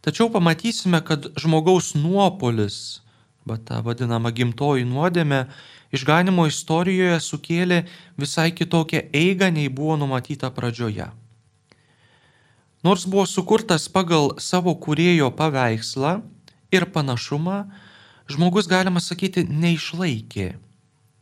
Tačiau 0.03 0.33
pamatysime, 0.35 0.99
kad 1.07 1.31
žmogaus 1.38 1.92
nuopolis, 1.94 3.03
va 3.48 3.59
ta 3.59 3.81
vadinama 3.83 4.31
gimtoji 4.31 4.85
nuodėmė, 4.88 5.46
išganimo 5.94 6.46
istorijoje 6.50 7.18
sukėlė 7.20 7.83
visai 8.20 8.50
kitokią 8.55 9.09
eigą, 9.12 9.50
nei 9.50 9.68
buvo 9.68 9.96
numatyta 10.00 10.50
pradžioje. 10.55 11.11
Nors 12.83 13.07
buvo 13.07 13.26
sukurtas 13.31 13.87
pagal 13.92 14.35
savo 14.42 14.74
kurėjo 14.74 15.31
paveikslą, 15.38 16.20
ir 16.72 16.88
panašumą 16.88 17.66
žmogus, 18.33 18.66
galima 18.66 19.00
sakyti, 19.05 19.44
neišlaikė, 19.44 20.55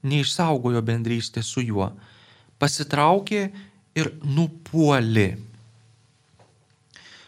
neišsaugojo 0.06 0.83
bendrystės 0.87 1.50
su 1.50 1.64
juo, 1.66 1.90
pasitraukė 2.62 3.48
ir 3.98 4.12
nupuolė. 4.22 5.33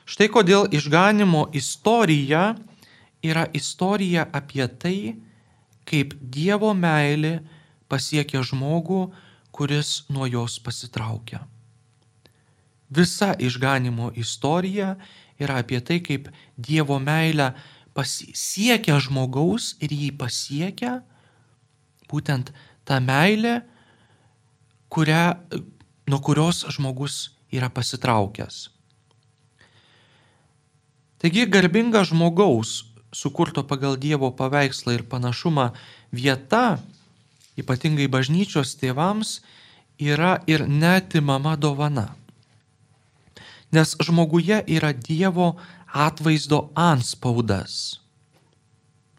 Štai 0.06 0.28
kodėl 0.30 0.68
išganimo 0.76 1.48
istorija 1.56 2.52
yra 3.22 3.46
istorija 3.54 4.26
apie 4.32 4.66
tai, 4.68 4.96
kaip 5.88 6.14
Dievo 6.20 6.72
meilė 6.74 7.40
pasiekia 7.90 8.42
žmogų, 8.46 9.06
kuris 9.52 10.04
nuo 10.08 10.26
jos 10.26 10.58
pasitraukia. 10.62 11.42
Visa 12.92 13.32
išganimo 13.38 14.10
istorija 14.16 14.96
yra 15.40 15.60
apie 15.62 15.80
tai, 15.80 16.00
kaip 16.04 16.28
Dievo 16.56 16.98
meilę 17.00 17.52
pasiekia 17.96 18.98
žmogaus 19.00 19.74
ir 19.80 19.92
jį 19.92 20.12
pasiekia 20.20 21.00
būtent 22.12 22.52
ta 22.84 22.98
meilė, 23.00 23.62
kurią, 24.92 25.24
nuo 26.10 26.20
kurios 26.20 26.64
žmogus 26.76 27.30
yra 27.52 27.70
pasitraukęs. 27.72 28.68
Taigi 31.22 31.46
garbinga 31.46 32.02
žmogaus, 32.08 32.82
sukurto 33.12 33.62
pagal 33.62 33.96
Dievo 34.00 34.32
paveikslą 34.32 34.96
ir 34.96 35.04
panašumą 35.04 35.70
vieta, 36.12 36.80
ypatingai 37.60 38.08
bažnyčios 38.08 38.74
tėvams, 38.80 39.40
yra 40.00 40.40
ir 40.48 40.64
netimama 40.66 41.54
dovana. 41.56 42.14
Nes 43.72 43.94
žmoguje 44.00 44.64
yra 44.66 44.92
Dievo 44.92 45.56
atvaizdo 45.92 46.72
anspaudas. 46.74 48.00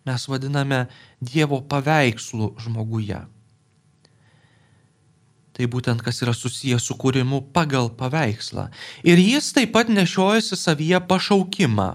Mes 0.03 0.25
vadiname 0.27 0.88
Dievo 1.21 1.62
paveikslų 1.62 2.53
žmoguje. 2.65 3.21
Tai 5.53 5.65
būtent 5.69 6.01
kas 6.01 6.17
yra 6.25 6.34
susijęs 6.34 6.89
su 6.89 6.97
kūrimu 6.97 7.43
pagal 7.53 7.91
paveikslą. 7.93 8.71
Ir 9.06 9.21
jis 9.21 9.51
taip 9.53 9.71
pat 9.75 9.89
nešiojasi 9.93 10.58
savyje 10.58 10.97
pašaukimą, 11.08 11.91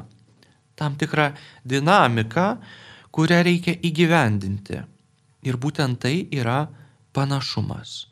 tam 0.79 0.95
tikrą 0.99 1.33
dinamiką, 1.67 2.47
kurią 3.11 3.43
reikia 3.47 3.75
įgyvendinti. 3.83 4.83
Ir 5.47 5.59
būtent 5.59 5.99
tai 6.03 6.29
yra 6.35 6.69
panašumas. 7.15 8.07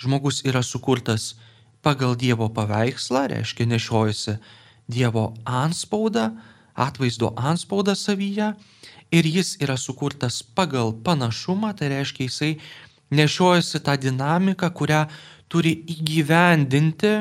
Žmogus 0.00 0.42
yra 0.46 0.62
sukurtas 0.62 1.34
pagal 1.84 2.16
Dievo 2.18 2.48
paveikslą, 2.50 3.28
reiškia 3.30 3.66
nešiojasi 3.70 4.38
Dievo 4.90 5.32
anspaudą, 5.46 6.32
atvaizdo 6.74 7.32
anspaudą 7.36 7.94
savyje 7.94 8.54
ir 9.14 9.26
jis 9.26 9.54
yra 9.62 9.76
sukurtas 9.78 10.42
pagal 10.42 10.92
panašumą, 11.04 11.74
tai 11.78 11.92
reiškia 11.94 12.26
jisai 12.26 12.52
nešiojasi 13.14 13.80
tą 13.86 13.94
dinamiką, 14.00 14.70
kurią 14.70 15.04
turi 15.48 15.76
įgyvendinti 15.94 17.14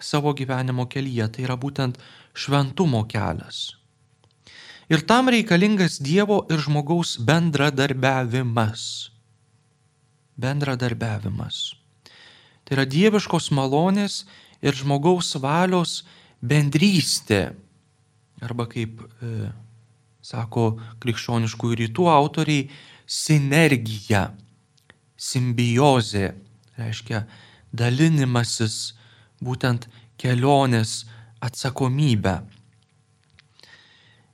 savo 0.00 0.34
gyvenimo 0.36 0.86
kelyje. 0.90 1.28
Tai 1.32 1.46
yra 1.46 1.56
būtent 1.56 1.98
šventumo 2.34 3.04
kelias. 3.08 3.72
Ir 4.92 5.04
tam 5.08 5.30
reikalingas 5.32 5.98
Dievo 6.02 6.44
ir 6.52 6.60
žmogaus 6.60 7.16
bendradarbiavimas. 7.16 9.10
Bendradarbiavimas. 10.36 11.74
Tai 12.64 12.76
yra 12.78 12.84
dieviškos 12.88 13.50
malonės 13.54 14.24
ir 14.64 14.76
žmogaus 14.76 15.34
valios 15.40 16.02
bendrystė. 16.40 17.54
Arba 18.44 18.66
kaip 18.68 19.04
e, 19.04 19.50
sako 20.24 20.74
krikščioniškųjų 21.00 21.78
rytų 21.84 22.08
autoriai, 22.12 22.68
sinergija, 23.06 24.30
simbiozė, 25.16 26.32
reiškia 26.80 27.24
dalinimasis, 27.72 28.94
būtent 29.44 29.86
kelionės 30.20 31.04
atsakomybę. 31.44 32.40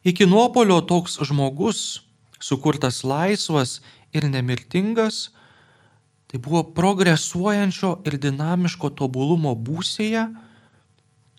Iki 0.05 0.27
nuopolio 0.27 0.81
toks 0.81 1.19
žmogus, 1.29 2.01
sukurtas 2.41 3.03
laisvas 3.05 3.81
ir 4.17 4.25
nemirtingas, 4.31 5.29
Tai 6.31 6.39
buvo 6.39 6.63
progresuojančio 6.63 7.97
ir 8.07 8.15
dinamiško 8.23 8.93
tobulumo 8.95 9.57
būsėje. 9.59 10.29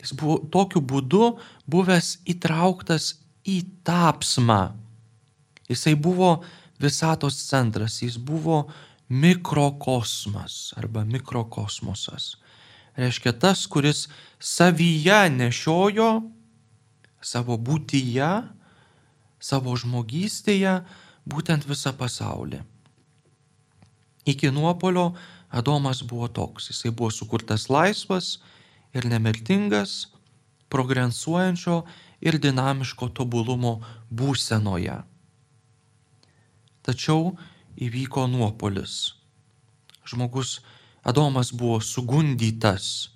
Jis 0.04 0.12
buvo 0.20 0.42
tokiu 0.52 0.82
būdu 0.84 1.30
buvęs 1.72 2.18
įtrauktas 2.34 3.14
į 3.48 3.62
tapsmą. 3.88 4.74
Jisai 5.72 5.94
buvo 5.96 6.42
visatos 6.84 7.38
centras, 7.48 8.02
jis 8.04 8.18
buvo 8.20 8.66
mikrokosmas 9.08 10.74
arba 10.76 11.06
mikrokosmosas. 11.08 12.36
Reiškia 13.00 13.32
tas, 13.40 13.64
kuris 13.72 14.10
savyje 14.44 15.22
nešiojo 15.38 16.10
savo 17.22 17.58
būtyje, 17.58 18.32
savo 19.42 19.76
žmogystėje 19.78 20.82
būtent 21.30 21.66
visą 21.70 21.94
pasaulį. 21.98 22.62
Iki 24.26 24.52
nuopolio 24.54 25.14
Adomas 25.52 26.02
buvo 26.08 26.30
toks, 26.32 26.70
jisai 26.72 26.94
buvo 26.96 27.12
sukurtas 27.12 27.68
laisvas 27.70 28.38
ir 28.96 29.08
nemirtingas, 29.10 30.08
progresuojančio 30.72 31.82
ir 32.24 32.38
dinamiško 32.40 33.10
tobulumo 33.18 33.82
būsenoje. 34.08 35.02
Tačiau 36.86 37.34
įvyko 37.76 38.28
nuopolis. 38.32 39.14
Žmogus 40.08 40.62
Adomas 41.04 41.52
buvo 41.52 41.82
sugundytas. 41.82 43.10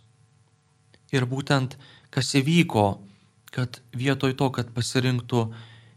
Ir 1.14 1.26
būtent 1.30 1.78
kas 2.12 2.34
įvyko, 2.36 2.86
kad 3.56 3.80
vietoj 3.96 4.36
to, 4.36 4.52
kad 4.52 4.74
pasirinktų 4.76 5.48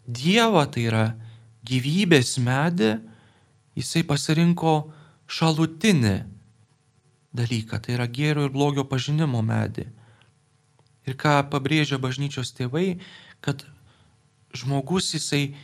Dievą, 0.08 0.62
tai 0.72 0.86
yra 0.88 1.04
gyvybės 1.68 2.38
medį, 2.40 2.94
jisai 3.76 4.04
pasirinko 4.08 4.74
šalutinį 5.28 6.14
dalyką, 7.36 7.80
tai 7.82 7.96
yra 7.98 8.06
gėrio 8.08 8.46
ir 8.46 8.54
blogio 8.54 8.86
pažinimo 8.88 9.42
medį. 9.44 9.88
Ir 11.08 11.16
ką 11.18 11.42
pabrėžia 11.52 11.98
bažnyčios 12.00 12.54
tėvai, 12.56 13.00
kad 13.44 13.66
žmogus 14.56 15.12
jisai 15.16 15.56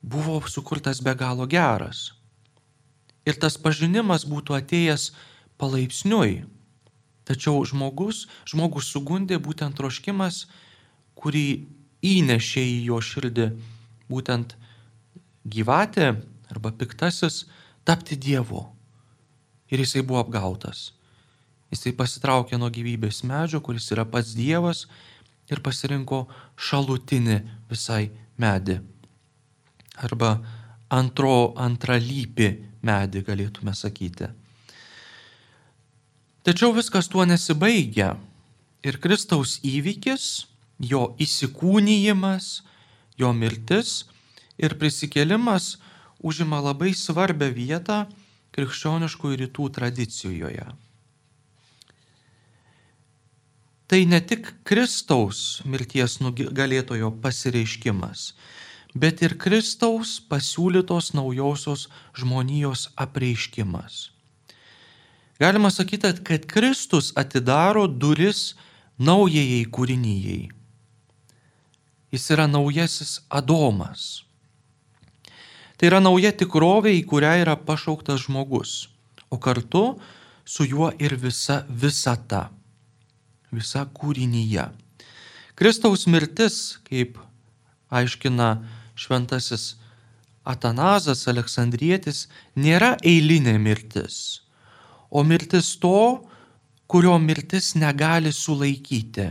buvo 0.00 0.40
sukurtas 0.48 1.02
be 1.04 1.12
galo 1.14 1.46
geras. 1.50 2.12
Ir 3.28 3.36
tas 3.36 3.58
pažinimas 3.60 4.24
būtų 4.24 4.56
atėjęs 4.56 5.10
palaipsniui. 5.60 6.46
Tačiau 7.28 7.60
žmogus, 7.68 8.24
žmogus 8.48 8.88
sugundė 8.90 9.36
būtent 9.38 9.76
troškimas, 9.76 10.46
kurį 11.20 11.46
įnešė 12.06 12.62
į 12.64 12.76
jo 12.88 13.00
širdį 13.04 13.50
būtent 14.10 14.56
gyvatė 15.44 16.14
arba 16.50 16.72
piktasis 16.72 17.44
tapti 17.84 18.16
Dievu. 18.16 18.64
Ir 19.70 19.82
jisai 19.84 20.02
buvo 20.02 20.22
apgautas. 20.24 20.90
Jisai 21.70 21.92
pasitraukė 21.94 22.58
nuo 22.58 22.70
gyvybės 22.72 23.22
medžio, 23.28 23.60
kuris 23.62 23.86
yra 23.94 24.04
pats 24.08 24.34
Dievas 24.34 24.86
ir 25.50 25.62
pasirinko 25.62 26.24
šalutinį 26.58 27.38
visai 27.70 28.08
medį. 28.40 28.80
Arba 30.02 30.34
antro, 30.90 31.52
antralypį 31.60 32.50
medį 32.82 33.22
galėtume 33.26 33.74
sakyti. 33.76 34.30
Tačiau 36.46 36.72
viskas 36.74 37.10
tuo 37.12 37.26
nesibaigia. 37.28 38.14
Ir 38.80 38.96
Kristaus 38.96 39.58
įvykis, 39.66 40.46
jo 40.80 41.14
įsikūnyjimas, 41.20 42.62
jo 43.20 43.32
mirtis 43.36 44.04
ir 44.58 44.76
prisikėlimas 44.80 45.76
užima 46.20 46.60
labai 46.64 46.92
svarbę 46.96 47.50
vietą 47.52 48.04
krikščioniškų 48.56 49.34
rytų 49.44 49.68
tradicijoje. 49.76 50.66
Tai 53.90 54.00
ne 54.06 54.20
tik 54.22 54.52
Kristaus 54.62 55.60
mirties 55.66 56.20
nugalėtojo 56.22 57.10
pasireiškimas, 57.22 58.28
bet 58.94 59.22
ir 59.26 59.34
Kristaus 59.34 60.20
pasiūlytos 60.30 61.10
naujosios 61.18 61.88
žmonijos 62.14 62.86
apreiškimas. 62.94 64.10
Galima 65.40 65.70
sakyti, 65.74 66.12
kad 66.22 66.46
Kristus 66.46 67.10
atidaro 67.18 67.86
duris 67.88 68.54
naujajai 69.00 69.64
kūrinyjei. 69.72 70.50
Jis 72.10 72.26
yra 72.34 72.46
naujasis 72.50 73.20
Adomas. 73.30 74.24
Tai 75.78 75.88
yra 75.88 76.00
nauja 76.02 76.32
tikrovė, 76.36 76.92
į 76.98 77.04
kurią 77.08 77.36
yra 77.44 77.54
pašauktas 77.56 78.26
žmogus, 78.26 78.90
o 79.30 79.38
kartu 79.40 79.84
su 80.44 80.66
juo 80.68 80.90
ir 80.98 81.14
visa 81.16 81.62
visata, 81.68 82.50
visa 83.54 83.86
kūrinyje. 83.86 84.66
Kristaus 85.56 86.06
mirtis, 86.10 86.80
kaip 86.88 87.16
aiškina 87.88 88.52
šventasis 88.98 89.76
Atanazas 90.44 91.26
Aleksandrietis, 91.30 92.26
nėra 92.56 92.96
eilinė 93.06 93.56
mirtis 93.60 94.40
o 95.10 95.22
mirtis 95.24 95.74
to, 95.76 96.22
kurio 96.86 97.18
mirtis 97.18 97.74
negali 97.74 98.32
sulaikyti 98.32 99.28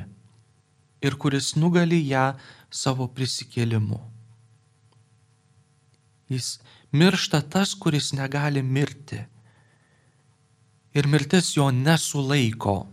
ir 0.99 1.15
kuris 1.15 1.55
nugali 1.55 2.01
ją 2.11 2.33
savo 2.69 3.07
prisikėlimu. 3.07 3.99
Jis 6.29 6.59
miršta 6.93 7.41
tas, 7.41 7.73
kuris 7.73 8.11
negali 8.13 8.61
mirti. 8.61 9.23
Ir 10.93 11.07
mirtis 11.09 11.55
jo 11.57 11.69
nesulaiko. 11.73 12.83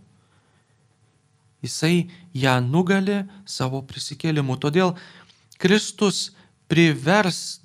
Jisai 1.64 2.06
ją 2.36 2.58
nugali 2.64 3.22
savo 3.48 3.82
prisikėlimu. 3.82 4.56
Todėl 4.60 4.94
Kristus 5.60 6.30
privers, 6.68 7.60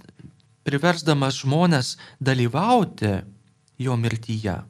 priversdamas 0.67 1.41
žmonės 1.43 1.95
dalyvauti 2.19 3.15
jo 3.81 3.97
mirtyje 3.99 4.61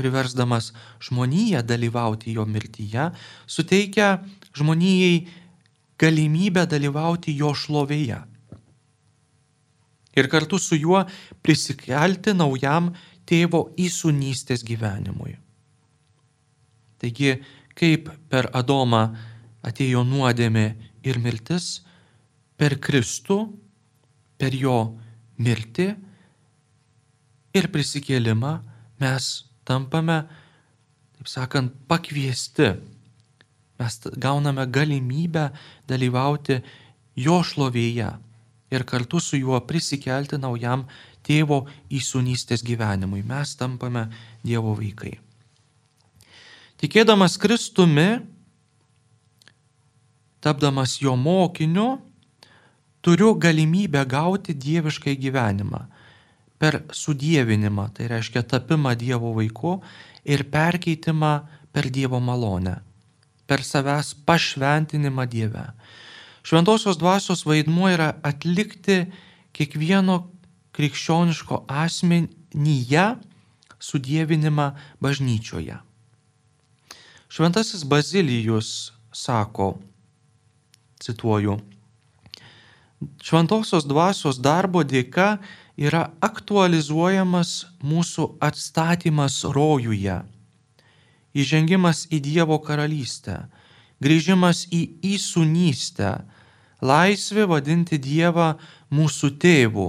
priversdamas 0.00 0.72
žmoniją 1.04 1.60
dalyvauti 1.66 2.32
jo 2.32 2.46
mirtyje, 2.48 3.10
suteikia 3.46 4.22
žmonijai 4.56 5.26
galimybę 6.00 6.64
dalyvauti 6.70 7.34
jo 7.36 7.52
šlovėje. 7.56 8.18
Ir 10.16 10.28
kartu 10.32 10.58
su 10.58 10.78
juo 10.78 11.04
prisikelti 11.44 12.34
naujam 12.34 12.90
tėvo 13.28 13.68
įsunystės 13.78 14.64
gyvenimui. 14.66 15.36
Taigi, 17.00 17.36
kaip 17.78 18.10
per 18.28 18.50
Adomą 18.56 19.04
atėjo 19.64 20.02
nuodėmė 20.04 20.66
ir 21.06 21.20
mirtis, 21.22 21.80
per 22.58 22.76
Kristų, 22.82 23.38
per 24.40 24.56
jo 24.56 24.98
mirtį 25.40 25.88
ir 27.56 27.68
prisikėlimą 27.72 28.52
mes 29.00 29.30
tampame, 29.68 30.22
taip 31.16 31.30
sakant, 31.30 31.74
pakviesti. 31.88 32.74
Mes 33.80 33.96
gauname 34.20 34.66
galimybę 34.68 35.48
dalyvauti 35.88 36.60
jo 37.16 37.40
šlovėje 37.40 38.10
ir 38.70 38.84
kartu 38.84 39.20
su 39.20 39.40
juo 39.40 39.58
prisikelti 39.66 40.38
naujam 40.38 40.84
tėvo 41.26 41.64
įsunystės 41.90 42.62
gyvenimui. 42.64 43.22
Mes 43.26 43.56
tampame 43.56 44.06
Dievo 44.44 44.74
vaikai. 44.76 45.16
Tikėdamas 46.80 47.36
Kristumi, 47.40 48.20
tapdamas 50.40 50.96
jo 51.02 51.16
mokiniu, 51.16 51.98
turiu 53.04 53.34
galimybę 53.36 54.04
gauti 54.08 54.54
dieviškai 54.56 55.16
gyvenimą 55.20 55.82
per 56.60 56.82
sudėvinimą, 56.92 57.88
tai 57.96 58.08
reiškia 58.12 58.44
tapimą 58.48 58.94
Dievo 59.00 59.32
vaiku 59.36 59.78
ir 60.24 60.44
perkeitimą 60.52 61.34
per 61.72 61.88
Dievo 61.92 62.20
malonę, 62.20 62.78
per 63.50 63.64
savęs 63.66 64.14
pašventinimą 64.26 65.26
Dieve. 65.26 65.66
Šventosios 66.46 66.98
dvasios 67.00 67.42
vaidmuo 67.44 67.90
yra 67.90 68.12
atlikti 68.22 69.02
kiekvieno 69.56 70.22
krikščioniško 70.76 71.64
asmenyje 71.66 73.06
sudėvinimą 73.82 74.70
bažnyčioje. 75.02 75.80
Šventasis 77.30 77.82
Bazilijus 77.90 78.92
sako, 79.12 79.74
cituoju, 81.02 81.58
Šventosios 83.24 83.86
dvasios 83.88 84.38
darbo 84.44 84.82
dėka 84.84 85.38
yra 85.80 86.02
aktualizuojamas 86.20 87.52
mūsų 87.80 88.26
atstatymas 88.44 89.38
rojuje, 89.56 90.18
įžengimas 91.34 92.06
į 92.10 92.20
Dievo 92.24 92.58
karalystę, 92.64 93.44
grįžimas 94.02 94.66
į 94.72 94.82
įsunystę, 95.14 96.18
laisvė 96.80 97.46
vadinti 97.50 98.00
Dievą 98.00 98.54
mūsų 98.90 99.34
tėvų, 99.40 99.88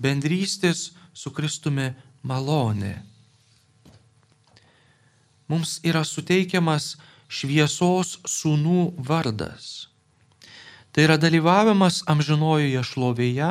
bendrystės 0.00 0.90
su 1.12 1.32
Kristumi 1.34 1.92
malonė. 2.22 3.10
mums 5.50 5.80
yra 5.82 6.04
suteikiamas 6.06 6.94
šviesos 7.30 8.18
sūnų 8.28 8.82
vardas. 9.08 9.88
Tai 10.94 11.06
yra 11.06 11.16
dalyvavimas 11.22 12.00
amžinojoje 12.10 12.82
šlovėje 12.86 13.50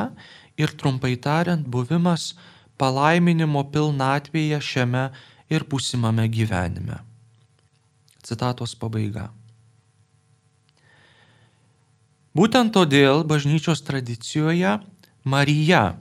ir 0.60 0.74
trumpai 0.80 1.14
tariant 1.26 1.68
buvimas 1.76 2.32
palaiminimo 2.80 3.66
pilnatvėje 3.74 4.60
šiame 4.70 5.06
ir 5.52 5.64
būsimame 5.68 6.28
gyvenime. 6.32 7.00
Citatos 8.30 8.76
pabaiga. 8.78 9.28
Būtent 12.30 12.70
todėl 12.70 13.24
bažnyčios 13.26 13.82
tradicijoje 13.82 14.76
Marija, 15.26 15.98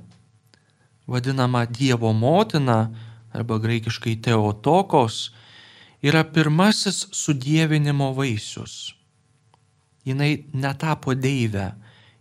vadinama 1.09 1.63
Dievo 1.65 2.13
motina 2.13 2.91
arba 3.33 3.57
graikiškai 3.57 4.19
Teotokos, 4.21 5.31
yra 6.05 6.21
pirmasis 6.23 7.07
sudėvinimo 7.17 8.11
vaisius. 8.13 8.93
Jinai 10.05 10.45
netapo 10.53 11.17
deivę, 11.17 11.71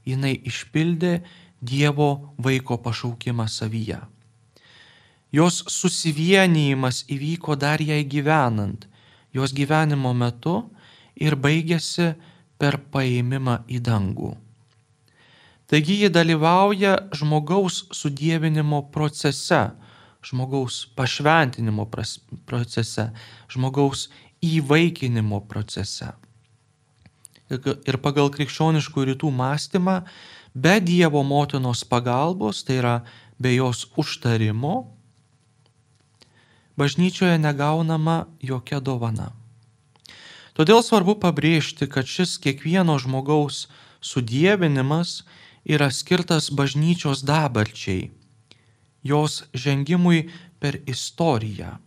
jinai 0.09 0.39
išpildė 0.49 1.19
Dievo 1.61 2.33
vaiko 2.41 2.81
pašaukimą 2.81 3.45
savyje. 3.51 4.01
Jos 5.37 5.61
susivienijimas 5.69 7.05
įvyko 7.13 7.61
dar 7.61 7.83
jai 7.85 8.01
gyvenant, 8.09 8.89
jos 9.39 9.55
gyvenimo 9.55 10.13
metu 10.15 10.61
ir 11.19 11.37
baigėsi 11.39 12.13
per 12.59 12.79
paėmimą 12.93 13.63
į 13.71 13.81
dangų. 13.87 14.35
Taigi 15.69 15.99
ji 16.01 16.09
dalyvauja 16.09 16.95
žmogaus 17.13 17.83
sudėvinimo 17.93 18.87
procese, 18.93 19.69
žmogaus 20.25 20.87
pašventinimo 20.97 21.85
procese, 22.49 23.11
žmogaus 23.53 24.07
įvaikinimo 24.45 25.43
procese. 25.51 26.15
Ir 27.49 28.01
pagal 28.05 28.33
krikščioniškų 28.33 29.07
rytų 29.13 29.31
mąstymą, 29.33 30.03
be 30.57 30.75
Dievo 30.85 31.23
motinos 31.25 31.85
pagalbos, 31.85 32.65
tai 32.65 32.81
yra 32.81 32.97
be 33.41 33.55
jos 33.57 33.87
užtarimo, 33.97 34.98
bažnyčioje 36.79 37.39
negaunama 37.43 38.27
jokia 38.41 38.79
dovana. 38.81 39.33
Todėl 40.55 40.83
svarbu 40.83 41.19
pabrėžti, 41.23 41.87
kad 41.91 42.07
šis 42.07 42.39
kiekvieno 42.43 42.97
žmogaus 43.03 43.67
sudėvinimas 44.03 45.23
yra 45.67 45.91
skirtas 45.95 46.51
bažnyčios 46.55 47.23
dabarčiai 47.27 48.09
jos 49.03 49.45
žengimui 49.55 50.29
per 50.59 50.81
istoriją. 50.87 51.79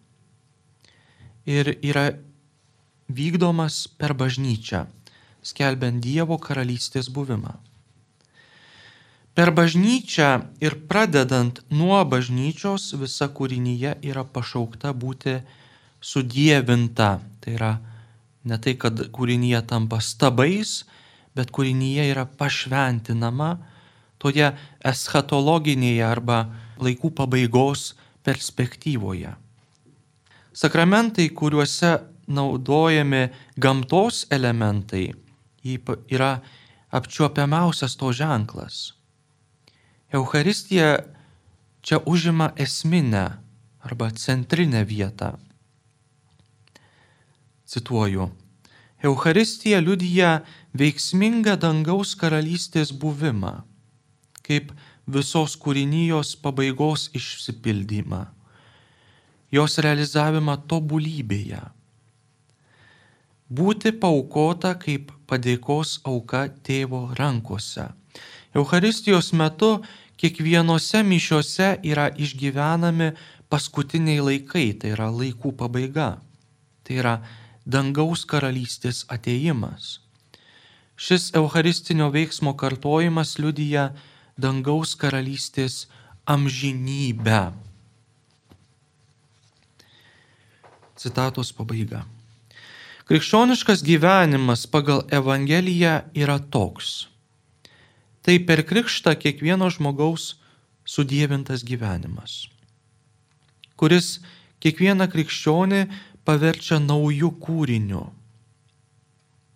Ir 1.46 1.74
yra 1.82 2.12
vykdomas 3.10 3.88
per 3.98 4.14
bažnyčią, 4.14 4.86
skelbiant 5.44 6.02
Dievo 6.04 6.38
karalystės 6.38 7.10
buvimą. 7.10 7.58
Per 9.32 9.54
bažnyčią 9.56 10.30
ir 10.60 10.76
pradedant 10.92 11.62
nuo 11.72 12.02
bažnyčios 12.04 12.90
visa 13.00 13.30
kūrinyje 13.32 13.96
yra 14.04 14.26
pašaukta 14.28 14.92
būti 14.92 15.38
sudėvinta. 16.04 17.12
Tai 17.40 17.54
yra 17.56 17.72
ne 18.44 18.58
tai, 18.60 18.76
kad 18.76 19.00
kūrinyje 19.16 19.64
tampa 19.72 20.02
stabais, 20.04 20.82
bet 21.32 21.54
kūrinyje 21.56 22.10
yra 22.12 22.28
pašventinama 22.28 23.54
toje 24.20 24.52
eschatologinėje 24.84 26.04
arba 26.06 26.44
laikų 26.84 27.16
pabaigos 27.16 27.94
perspektyvoje. 28.28 29.32
Sakramentai, 30.52 31.32
kuriuose 31.32 31.96
naudojami 32.28 33.30
gamtos 33.56 34.26
elementai, 34.28 35.08
yra 36.12 36.34
apčiuopiamiausias 36.92 37.96
to 37.96 38.12
ženklas. 38.12 38.92
Euharistija 40.12 41.00
čia 41.82 42.00
užima 42.06 42.52
esminę 42.56 43.30
arba 43.82 44.12
centrinę 44.12 44.86
vietą. 44.86 45.38
Cituoju. 47.66 48.30
Euharistija 49.04 49.80
liudyja 49.80 50.42
veiksmingą 50.78 51.56
dangaus 51.58 52.12
karalystės 52.20 52.92
buvimą, 52.92 53.54
kaip 54.46 54.74
visos 55.08 55.56
kūrinijos 55.58 56.36
pabaigos 56.44 57.08
išsipildymą, 57.18 58.26
jos 59.52 59.80
realizavimą 59.82 60.58
tobulybėje. 60.68 61.64
Būti 63.52 63.96
paukota 64.04 64.76
kaip 64.80 65.16
padėkos 65.28 65.98
auka 66.08 66.46
tėvo 66.68 67.02
rankose. 67.18 67.88
Euharistijos 68.54 69.32
metu 69.34 69.80
kiekvienose 70.20 71.04
mišiuose 71.08 71.78
yra 71.88 72.10
išgyvenami 72.14 73.14
paskutiniai 73.52 74.20
laikai, 74.24 74.72
tai 74.80 74.94
yra 74.96 75.08
laikų 75.12 75.54
pabaiga. 75.60 76.18
Tai 76.84 76.98
yra 77.00 77.16
dangaus 77.66 78.26
karalystės 78.28 79.06
ateimas. 79.12 80.00
Šis 81.02 81.32
eucharistinio 81.34 82.12
veiksmo 82.14 82.54
kartojimas 82.54 83.38
liudyja 83.42 83.90
dangaus 84.38 84.94
karalystės 84.96 85.88
amžinybę. 86.30 87.52
Citatos 91.02 91.50
pabaiga. 91.58 92.04
Krikščioniškas 93.10 93.82
gyvenimas 93.84 94.68
pagal 94.70 95.02
Evangeliją 95.10 95.96
yra 96.14 96.38
toks. 96.54 97.11
Tai 98.22 98.38
per 98.46 98.62
krikštą 98.70 99.16
kiekvieno 99.18 99.70
žmogaus 99.74 100.36
sudėvintas 100.86 101.64
gyvenimas, 101.66 102.46
kuris 103.80 104.20
kiekvieną 104.62 105.08
krikščionį 105.10 105.82
paverčia 106.26 106.78
naujų 106.84 107.32
kūrinių. 107.42 108.04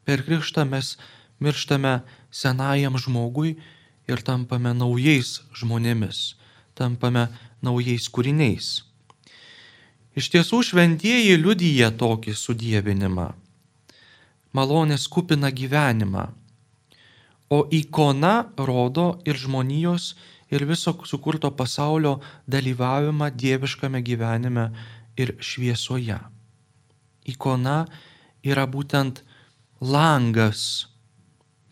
Per 0.06 0.24
krikštą 0.26 0.66
mes 0.70 0.96
mirštame 1.42 2.00
senajam 2.34 2.98
žmogui 2.98 3.56
ir 4.10 4.22
tampame 4.26 4.74
naujais 4.74 5.40
žmonėmis, 5.54 6.34
tampame 6.78 7.28
naujais 7.62 8.10
kūriniais. 8.10 8.82
Iš 10.16 10.30
tiesų 10.32 10.62
šventieji 10.64 11.36
liudyja 11.38 11.92
tokį 12.00 12.34
sudėvinimą, 12.40 13.28
malonės 14.56 15.10
kupina 15.12 15.52
gyvenimą, 15.52 16.30
o 17.50 17.66
ikona 17.72 18.50
rodo 18.58 19.20
ir 19.26 19.38
žmonijos 19.38 20.16
ir 20.50 20.66
viso 20.66 20.94
sukurto 21.06 21.52
pasaulio 21.52 22.20
dalyvavimą 22.48 23.30
dieviškame 23.36 24.02
gyvenime 24.02 24.70
ir 25.18 25.36
šviesoje. 25.40 26.20
Ikona 27.26 27.86
yra 28.44 28.66
būtent 28.70 29.24
langas, 29.82 30.88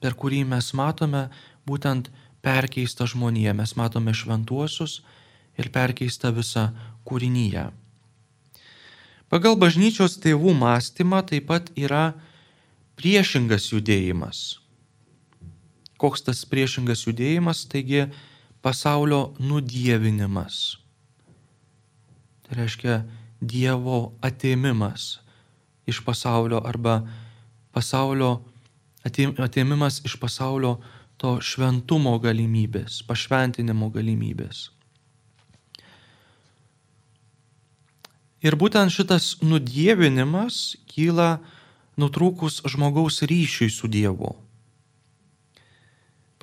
per 0.01 0.17
kurį 0.17 0.43
mes 0.49 0.73
matome 0.73 1.27
būtent 1.65 2.09
perkeista 2.41 3.05
žmonija. 3.07 3.53
Mes 3.53 3.75
matome 3.79 4.13
šventuosius 4.13 5.01
ir 5.57 5.69
perkeista 5.71 6.33
visa 6.33 6.71
kūrinyje. 7.07 7.69
Pagal 9.29 9.55
bažnyčios 9.57 10.19
tėvų 10.21 10.53
mąstymą 10.57 11.23
taip 11.29 11.47
pat 11.49 11.71
yra 11.77 12.11
priešingas 12.99 13.71
judėjimas. 13.71 14.62
Koks 16.03 16.25
tas 16.27 16.43
priešingas 16.51 17.05
judėjimas? 17.07 17.63
Taigi 17.71 18.09
pasaulio 18.63 19.33
nudievinimas. 19.39 20.77
Tai 22.43 22.59
reiškia 22.59 23.03
Dievo 23.43 24.13
atėmimas 24.23 25.17
iš 25.87 25.99
pasaulio 26.03 26.61
arba 26.63 27.01
pasaulio 27.75 28.37
atėmimas 29.03 29.99
iš 30.07 30.15
pasaulio 30.19 30.77
to 31.19 31.37
šventumo 31.43 32.15
galimybės, 32.23 33.01
pašventinimo 33.07 33.89
galimybės. 33.91 34.69
Ir 38.43 38.55
būtent 38.59 38.91
šitas 38.91 39.37
nudievinimas 39.43 40.75
kyla 40.91 41.37
nutrūkus 41.99 42.59
žmogaus 42.67 43.21
ryšiui 43.23 43.71
su 43.71 43.87
Dievu. 43.87 44.33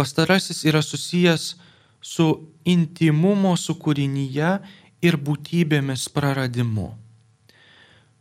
Pastarasis 0.01 0.65
yra 0.65 0.81
susijęs 0.81 1.43
su 2.01 2.27
intimumo 2.65 3.51
sukūrinyje 3.61 4.53
ir 5.05 5.19
būtybėmis 5.27 6.07
praradimu. 6.15 6.87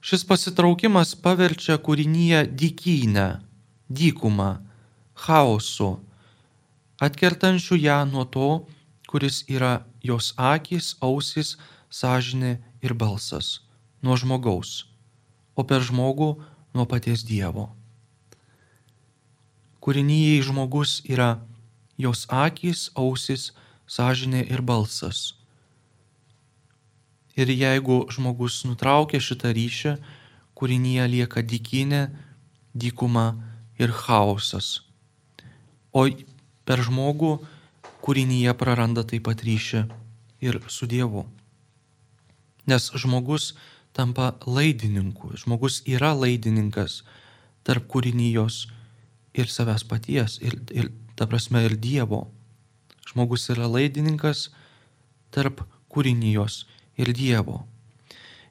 Šis 0.03 0.25
pasitraukimas 0.27 1.13
paverčia 1.23 1.77
kūrinyje 1.79 2.41
dykynę, 2.59 3.27
dykumą, 3.87 4.49
chaosu, 5.23 5.89
atkertančių 6.99 7.79
ją 7.79 8.03
nuo 8.11 8.27
to, 8.27 8.51
kuris 9.07 9.45
yra 9.47 9.73
jos 10.03 10.33
akis, 10.35 10.97
ausis, 10.99 11.55
sąžinė 11.87 12.57
ir 12.83 12.91
balsas- 12.91 13.61
nuo 14.03 14.19
žmogaus, 14.19 14.83
o 15.55 15.63
per 15.63 15.79
žmogų 15.79 16.35
nuo 16.75 16.85
paties 16.85 17.23
Dievo. 17.23 17.69
Kūrinyjei 19.79 20.43
žmogus 20.43 20.99
yra 21.07 21.39
jos 21.99 22.25
akys, 22.31 22.89
ausis, 22.95 23.51
sąžinė 23.89 24.45
ir 24.47 24.63
balsas. 24.63 25.35
Ir 27.39 27.51
jeigu 27.51 28.05
žmogus 28.11 28.63
nutraukia 28.67 29.19
šitą 29.23 29.51
ryšį, 29.55 29.95
kūrinyje 30.59 31.05
lieka 31.07 31.43
dykinė, 31.43 32.07
dykuma 32.75 33.27
ir 33.79 33.93
chaosas. 33.95 34.81
O 35.95 36.05
per 36.67 36.83
žmogų 36.85 37.37
kūrinyje 38.03 38.53
praranda 38.59 39.03
taip 39.07 39.25
pat 39.27 39.43
ryšį 39.43 39.85
ir 40.45 40.59
su 40.67 40.87
Dievu. 40.87 41.25
Nes 42.69 42.91
žmogus 42.93 43.53
tampa 43.95 44.35
laidininku, 44.45 45.33
žmogus 45.39 45.81
yra 45.89 46.13
laidininkas 46.13 47.01
tarp 47.65 47.87
kūrinijos 47.89 48.67
ir 49.33 49.49
savęs 49.49 49.85
paties, 49.87 50.37
ir, 50.43 50.55
ir 50.73 50.91
ta 51.19 51.27
prasme 51.27 51.65
ir 51.67 51.75
Dievo. 51.75 52.29
Žmogus 53.03 53.49
yra 53.51 53.67
laidininkas 53.67 54.47
tarp 55.35 55.65
kūrinijos 55.91 56.63
ir 56.95 57.11
Dievo. 57.11 57.65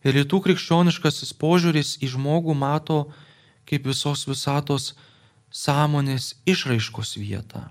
Ir 0.05 0.13
rytų 0.19 0.43
krikščioniškasis 0.45 1.33
požiūris 1.41 1.97
į 2.05 2.13
žmogų 2.13 2.53
mato 2.53 2.99
kaip 3.69 3.89
visos 3.89 4.27
visatos 4.29 4.93
sąmonės 5.49 6.35
išraiškos 6.45 7.17
vietą. 7.17 7.71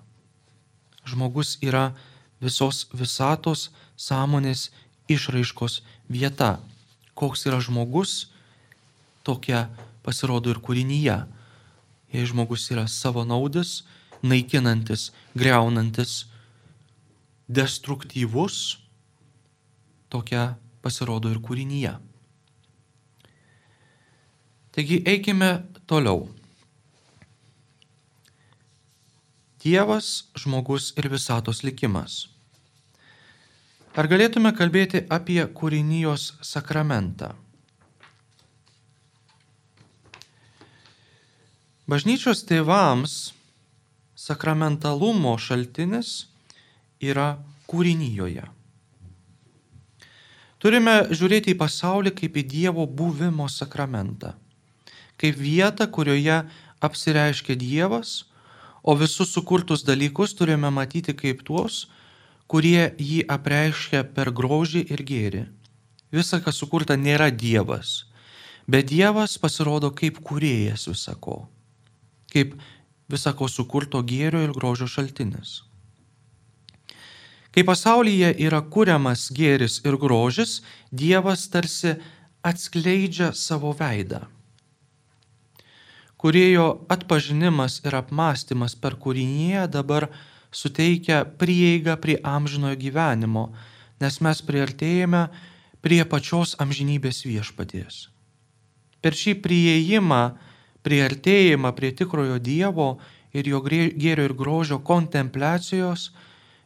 Žmogus 1.05 1.59
yra 1.61 1.91
visos 2.41 2.87
visatos 2.89 3.69
sąmonės 3.93 4.71
išraiškos 5.13 5.83
vieta. 6.09 6.57
Koks 7.13 7.45
yra 7.45 7.61
žmogus, 7.61 8.31
tokia 9.21 9.67
pasirodo 10.01 10.49
ir 10.49 10.57
kūrinyje. 10.57 11.19
Jei 12.13 12.25
žmogus 12.25 12.65
yra 12.73 12.87
savanaudis, 12.89 13.83
naikinantis, 14.23 15.11
greunantis, 15.37 16.25
destruktyvus, 17.47 18.77
tokia 20.09 20.55
pasirodo 20.81 21.31
ir 21.31 21.39
kūrinyje. 21.43 21.93
Taigi 24.77 25.01
eikime 25.09 25.51
toliau. 25.89 26.27
Dievas, 29.63 30.27
žmogus 30.37 30.91
ir 31.01 31.09
visatos 31.11 31.63
likimas. 31.65 32.27
Ar 33.97 34.05
galėtume 34.05 34.51
kalbėti 34.53 35.01
apie 35.09 35.41
kūrinijos 35.57 36.35
sakramentą? 36.45 37.31
Bažnyčios 41.89 42.43
tėvams 42.45 43.17
sakramentalumo 44.27 45.37
šaltinis 45.39 46.27
yra 47.03 47.37
kūrinyjoje. 47.71 48.45
Turime 50.57 50.95
žiūrėti 51.13 51.53
į 51.53 51.59
pasaulį 51.59 52.15
kaip 52.17 52.39
į 52.41 52.43
Dievo 52.49 52.87
buvimo 52.89 53.45
sakramentą, 53.51 54.33
kaip 55.21 55.37
vietą, 55.37 55.85
kurioje 55.85 56.41
apsireiškia 56.81 57.55
Dievas, 57.61 58.23
o 58.81 58.95
visus 58.97 59.33
sukurtus 59.35 59.83
dalykus 59.85 60.33
turime 60.37 60.71
matyti 60.73 61.13
kaip 61.13 61.43
tuos, 61.45 61.85
kurie 62.47 62.93
jį 62.97 63.25
apreiškia 63.29 64.05
per 64.15 64.31
grožį 64.31 64.85
ir 64.95 65.03
gėrį. 65.05 65.43
Visa, 66.15 66.39
kas 66.41 66.57
sukurta, 66.57 66.95
nėra 66.95 67.27
Dievas, 67.29 68.07
bet 68.65 68.87
Dievas 68.89 69.35
pasirodo 69.37 69.91
kaip 69.91 70.21
kuriejas 70.23 70.87
visako, 70.87 71.43
kaip 72.33 72.55
visako 73.11 73.47
sukurto 73.51 74.01
gėrio 74.03 74.43
ir 74.43 74.53
grožio 74.55 74.87
šaltinis. 74.91 75.61
Kai 77.55 77.63
pasaulyje 77.65 78.35
yra 78.45 78.59
kuriamas 78.61 79.31
gėris 79.33 79.79
ir 79.81 79.95
grožis, 79.97 80.59
Dievas 80.91 81.47
tarsi 81.49 81.95
atskleidžia 82.45 83.31
savo 83.33 83.71
veidą. 83.73 84.27
Kurėjo 86.21 86.67
atpažinimas 86.93 87.79
ir 87.85 87.97
apmąstymas 87.97 88.75
per 88.77 88.97
kūrinyje 89.01 89.67
dabar 89.73 90.07
suteikia 90.53 91.23
prieigą 91.41 91.97
prie 92.01 92.17
amžinojo 92.21 92.77
gyvenimo, 92.81 93.47
nes 94.01 94.21
mes 94.21 94.41
priartėjame 94.45 95.27
prie 95.81 96.03
pačios 96.09 96.55
amžinybės 96.61 97.23
viešpaties. 97.25 98.07
Per 99.01 99.17
šį 99.17 99.37
prieėjimą, 99.41 100.23
priartėjimą 100.87 101.73
prie 101.75 101.91
tikrojo 101.91 102.39
Dievo 102.39 102.95
ir 103.35 103.49
jo 103.51 103.59
gėrio 103.67 104.23
ir 104.29 104.33
grožio 104.39 104.79
kontempliacijos 104.79 106.11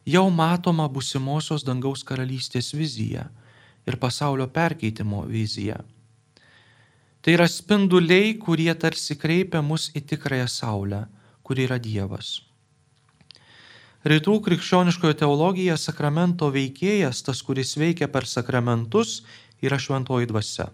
jau 0.05 0.27
matoma 0.29 0.87
busimosios 0.89 1.65
dangaus 1.65 2.05
karalystės 2.05 2.71
vizija 2.77 3.25
ir 3.89 3.97
pasaulio 3.97 4.45
perkeitimo 4.47 5.23
vizija. 5.25 5.79
Tai 7.21 7.33
yra 7.37 7.47
spinduliai, 7.49 8.35
kurie 8.41 8.73
tarsi 8.77 9.17
kreipia 9.17 9.61
mus 9.61 9.89
į 9.93 10.01
tikrąją 10.13 10.47
saulę, 10.49 11.03
kuri 11.45 11.67
yra 11.67 11.77
Dievas. 11.81 12.39
Rytų 14.01 14.39
krikščioniškojo 14.41 15.13
teologija 15.19 15.75
sakramento 15.77 16.49
veikėjas, 16.49 17.21
tas, 17.21 17.43
kuris 17.45 17.75
veikia 17.77 18.09
per 18.09 18.25
sakramentus, 18.25 19.19
yra 19.61 19.77
šventoji 19.77 20.29
dvasia. 20.31 20.71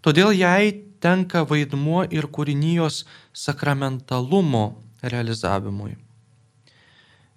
Todėl 0.00 0.32
jai 0.32 0.89
tenka 1.00 1.42
vaidmuo 1.48 2.04
ir 2.10 2.28
kūrinijos 2.28 3.04
sakramentalumo 3.32 4.64
realizavimui. 5.02 5.96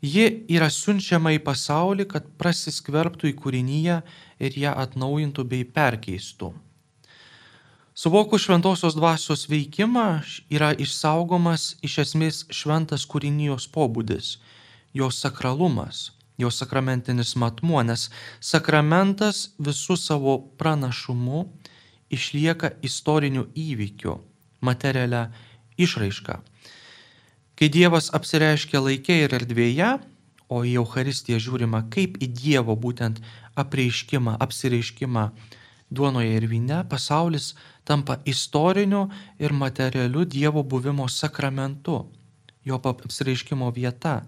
Ji 0.04 0.26
yra 0.52 0.68
siunčiama 0.68 1.32
į 1.38 1.40
pasaulį, 1.46 2.06
kad 2.12 2.28
prasiskverbtų 2.36 3.30
į 3.32 3.38
kūrinyje 3.40 4.02
ir 4.44 4.58
ją 4.60 4.74
atnaujintų 4.84 5.46
bei 5.48 5.64
perkeistų. 5.64 6.52
Suvokus 7.96 8.44
šventosios 8.44 8.98
dvasios 8.98 9.46
veikimą 9.48 10.08
yra 10.52 10.74
išsaugomas 10.76 11.76
iš 11.86 12.00
esmės 12.04 12.42
šventas 12.52 13.06
kūrinijos 13.08 13.70
pobūdis, 13.72 14.40
jos 14.98 15.22
sakralumas, 15.24 16.10
jos 16.42 16.58
sakramentinis 16.60 17.36
matmuo, 17.40 17.80
nes 17.86 18.10
sakramentas 18.42 19.54
visų 19.62 19.96
savo 20.02 20.40
pranašumu 20.58 21.46
išlieka 22.16 22.74
istoriniu 22.86 23.48
įvykiu, 23.58 24.20
materialia 24.62 25.28
išraiška. 25.78 26.40
Kai 27.58 27.70
Dievas 27.70 28.10
apsireiškia 28.18 28.82
laikė 28.82 29.20
ir 29.26 29.36
erdvėje, 29.38 29.90
o 30.54 30.62
į 30.66 30.78
Euharistiją 30.82 31.40
žiūrima 31.42 31.84
kaip 31.94 32.18
į 32.22 32.30
Dievo 32.38 32.76
būtent 32.78 33.22
apreiškimą, 33.60 34.38
apsireiškimą 34.46 35.26
duonoje 35.94 36.34
ir 36.38 36.48
vyne, 36.50 36.82
pasaulis 36.90 37.54
tampa 37.86 38.20
istoriniu 38.26 39.08
ir 39.40 39.54
materialiu 39.54 40.26
Dievo 40.26 40.64
buvimo 40.64 41.08
sakramentu, 41.10 42.00
jo 42.66 42.80
apsireiškimo 42.92 43.70
vieta, 43.76 44.24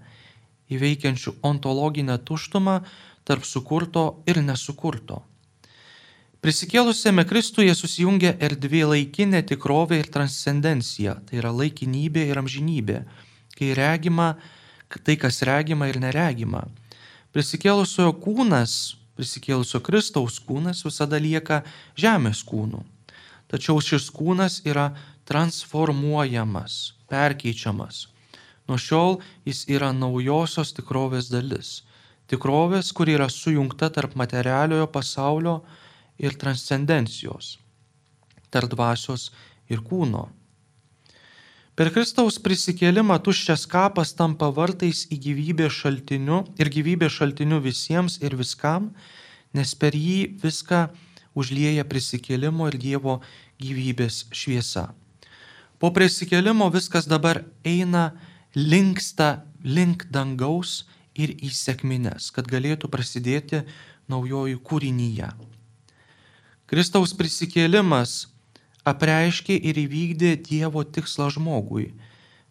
įveikiančių 0.70 1.38
ontologinę 1.46 2.18
tuštumą 2.26 2.80
tarp 3.26 3.46
sukurto 3.46 4.06
ir 4.30 4.42
nesukurto. 4.42 5.22
Prisikėlusiame 6.46 7.26
Kristuje 7.26 7.74
susijungia 7.74 8.36
erdvė 8.46 8.84
laikinė 8.92 9.42
tikrovė 9.50 10.04
ir 10.04 10.12
transcendencija, 10.14 11.18
tai 11.26 11.42
yra 11.42 11.50
laikinybė 11.50 12.28
ir 12.30 12.42
amžinybė, 12.44 13.00
kai 13.58 13.74
regima 13.74 14.36
tai, 15.02 15.18
kas 15.18 15.42
regima 15.42 15.90
ir 15.90 15.98
neregima. 16.04 16.68
Prisikėlusiojo 17.34 18.14
kūnas, 18.22 18.96
prisikėlusio 19.18 19.82
Kristaus 19.82 20.38
kūnas 20.38 20.86
visada 20.86 21.18
lieka 21.18 21.64
žemės 21.98 22.46
kūnu 22.46 22.86
tačiau 23.52 23.82
šis 23.82 24.10
kūnas 24.14 24.62
yra 24.68 24.92
transformuojamas, 25.30 26.96
perkeičiamas. 27.12 28.06
Nuo 28.66 28.78
šiol 28.82 29.20
jis 29.46 29.66
yra 29.70 29.92
naujosios 29.94 30.74
tikrovės 30.78 31.30
dalis. 31.34 31.84
Tikrovės, 32.30 32.90
kuri 32.98 33.14
yra 33.20 33.30
sujungta 33.30 33.92
tarp 33.94 34.16
materialiojo 34.18 34.88
pasaulio 34.90 35.60
ir 36.18 36.38
transcendencijos, 36.40 37.58
tarp 38.50 38.72
dvasios 38.72 39.32
ir 39.70 39.84
kūno. 39.86 40.30
Per 41.76 41.90
Kristaus 41.92 42.38
prisikėlimą 42.40 43.18
tuščias 43.20 43.66
kapas 43.68 44.14
tampa 44.16 44.48
vartais 44.56 45.02
į 45.12 45.18
gyvybės 45.26 45.74
šaltiniu 45.82 46.46
ir 46.56 46.70
gyvybės 46.72 47.18
šaltiniu 47.18 47.60
visiems 47.60 48.16
ir 48.24 48.38
viskam, 48.40 48.94
nes 49.52 49.74
per 49.76 49.98
jį 49.98 50.38
viską 50.40 50.86
užlieja 51.36 51.84
prisikėlimo 51.84 52.70
ir 52.72 52.78
Dievo 52.80 53.18
gyvybės 53.60 54.24
šviesa. 54.32 54.94
Po 55.76 55.92
prisikėlimo 55.92 56.70
viskas 56.72 57.10
dabar 57.12 57.42
eina 57.68 58.14
linksta 58.56 59.44
link 59.68 60.08
dangaus 60.08 60.86
ir 61.12 61.36
į 61.36 61.52
sėkmines, 61.52 62.32
kad 62.32 62.48
galėtų 62.48 62.88
prasidėti 62.92 63.66
naujoji 64.08 64.56
kūrinyje. 64.64 65.34
Kristaus 66.76 67.14
prisikėlimas 67.16 68.26
apreiškė 68.84 69.56
ir 69.70 69.78
įvykdė 69.80 70.34
Dievo 70.44 70.82
tikslą 70.84 71.30
žmogui. 71.32 71.94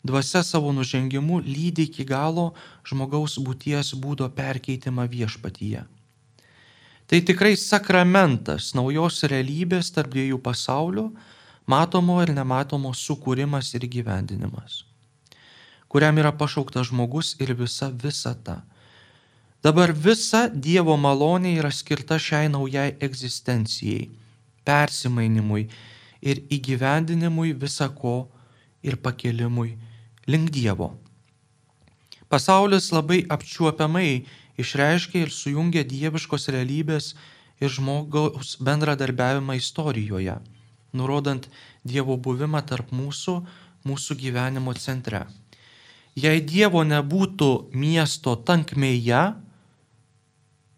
Dvasia 0.00 0.40
savo 0.40 0.70
nužengimu 0.72 1.42
lydi 1.44 1.84
iki 1.90 2.06
galo 2.08 2.46
žmogaus 2.88 3.34
būties 3.36 3.90
būdo 4.00 4.30
perkeitimą 4.32 5.04
viešpatyje. 5.12 5.84
Tai 7.04 7.20
tikrai 7.28 7.52
sakramentas 7.60 8.70
naujos 8.72 9.20
realybės 9.28 9.92
tarp 9.92 10.16
dviejų 10.16 10.40
pasaulių, 10.40 11.10
matomo 11.68 12.16
ir 12.24 12.32
nematomo 12.32 12.96
sukūrimas 12.96 13.74
ir 13.76 13.84
gyvendinimas, 13.92 14.86
kuriam 15.92 16.16
yra 16.24 16.32
pašauktas 16.32 16.88
žmogus 16.88 17.36
ir 17.44 17.52
visa 17.60 17.92
visata. 17.92 18.62
Dabar 19.64 19.94
visa 19.96 20.42
Dievo 20.52 20.92
malonė 21.00 21.54
yra 21.56 21.70
skirta 21.72 22.18
šiai 22.20 22.50
naujai 22.52 22.90
egzistencijai, 23.00 24.10
persimainimui 24.60 25.62
ir 26.20 26.42
įgyvendinimui 26.52 27.54
visako 27.62 28.26
ir 28.84 28.98
pakelimui 29.00 29.70
link 30.28 30.50
Dievo. 30.52 30.90
Pasaulis 32.28 32.90
labai 32.92 33.22
apčiuopiamai 33.24 34.26
išreiškia 34.60 35.22
ir 35.24 35.32
sujungia 35.32 35.86
dieviškos 35.88 36.50
realybės 36.52 37.14
ir 37.56 37.72
žmogaus 37.72 38.58
bendradarbiavimą 38.60 39.56
istorijoje, 39.62 40.34
nurodant 40.92 41.48
Dievo 41.88 42.18
buvimą 42.20 42.60
tarp 42.68 42.92
mūsų, 42.92 43.38
mūsų 43.88 44.18
gyvenimo 44.20 44.76
centre. 44.76 45.24
Jei 46.20 46.44
Dievo 46.44 46.84
nebūtų 46.84 47.50
miesto 47.72 48.36
tankmėje, 48.36 49.24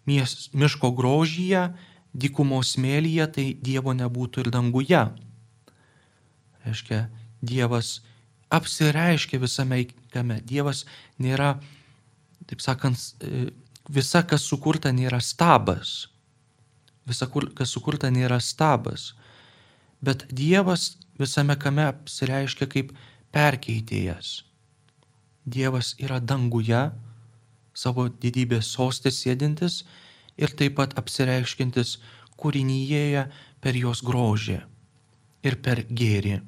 mies, 0.06 0.48
miško 0.54 0.92
grožyje, 0.96 1.68
dykumos 2.16 2.74
smėlyje, 2.76 3.26
tai 3.34 3.46
Dievo 3.62 3.94
nebūtų 3.96 4.46
ir 4.46 4.52
danguje. 4.54 5.02
Reiškia, 6.66 7.06
Dievas 7.46 8.00
apsireiškia 8.50 9.40
visame 9.42 9.84
kame. 10.14 10.40
Dievas 10.46 10.84
nėra, 11.22 11.56
taip 12.48 12.62
sakant, 12.64 12.98
visa, 13.90 14.22
kas 14.22 14.46
sukurta, 14.46 14.92
nėra 14.94 15.20
stabas. 15.20 16.06
Visa, 17.06 17.28
kas 17.28 17.74
sukurta, 17.74 18.10
nėra 18.10 18.40
stabas. 18.42 19.12
Bet 20.02 20.26
Dievas 20.30 20.96
visame 21.20 21.56
kame 21.58 21.86
apsireiškia 21.90 22.68
kaip 22.70 22.92
perkeitėjas. 23.34 24.40
Dievas 25.46 25.94
yra 26.02 26.18
danguje, 26.18 26.88
savo 27.76 28.08
didybės 28.08 28.70
sostė 28.72 29.12
sėdintis 29.12 29.82
ir 30.40 30.52
taip 30.56 30.78
pat 30.80 30.96
apsireiškintis 31.00 31.96
kūrinyje 32.40 33.26
per 33.60 33.78
jos 33.78 34.02
grožį 34.04 34.60
ir 35.46 35.56
per 35.64 35.82
gėrį. 35.88 36.40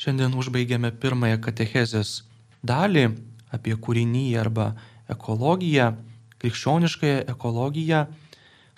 Šiandien 0.00 0.36
užbaigėme 0.40 0.92
pirmąją 1.00 1.40
katechezės 1.44 2.22
dalį 2.64 3.10
apie 3.52 3.74
kūrinyje 3.76 4.38
arba 4.40 4.70
ekologiją, 5.12 5.90
krikščioniškąją 6.40 7.24
ekologiją. 7.34 8.06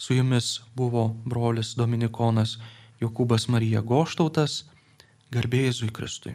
Su 0.02 0.16
jumis 0.16 0.56
buvo 0.74 1.12
brolis 1.28 1.76
Dominikonas 1.78 2.56
Jokūbas 3.02 3.46
Marija 3.52 3.82
Goštautas, 3.86 4.64
garbėjai 5.30 5.76
Zui 5.78 5.92
Kristui. 5.94 6.34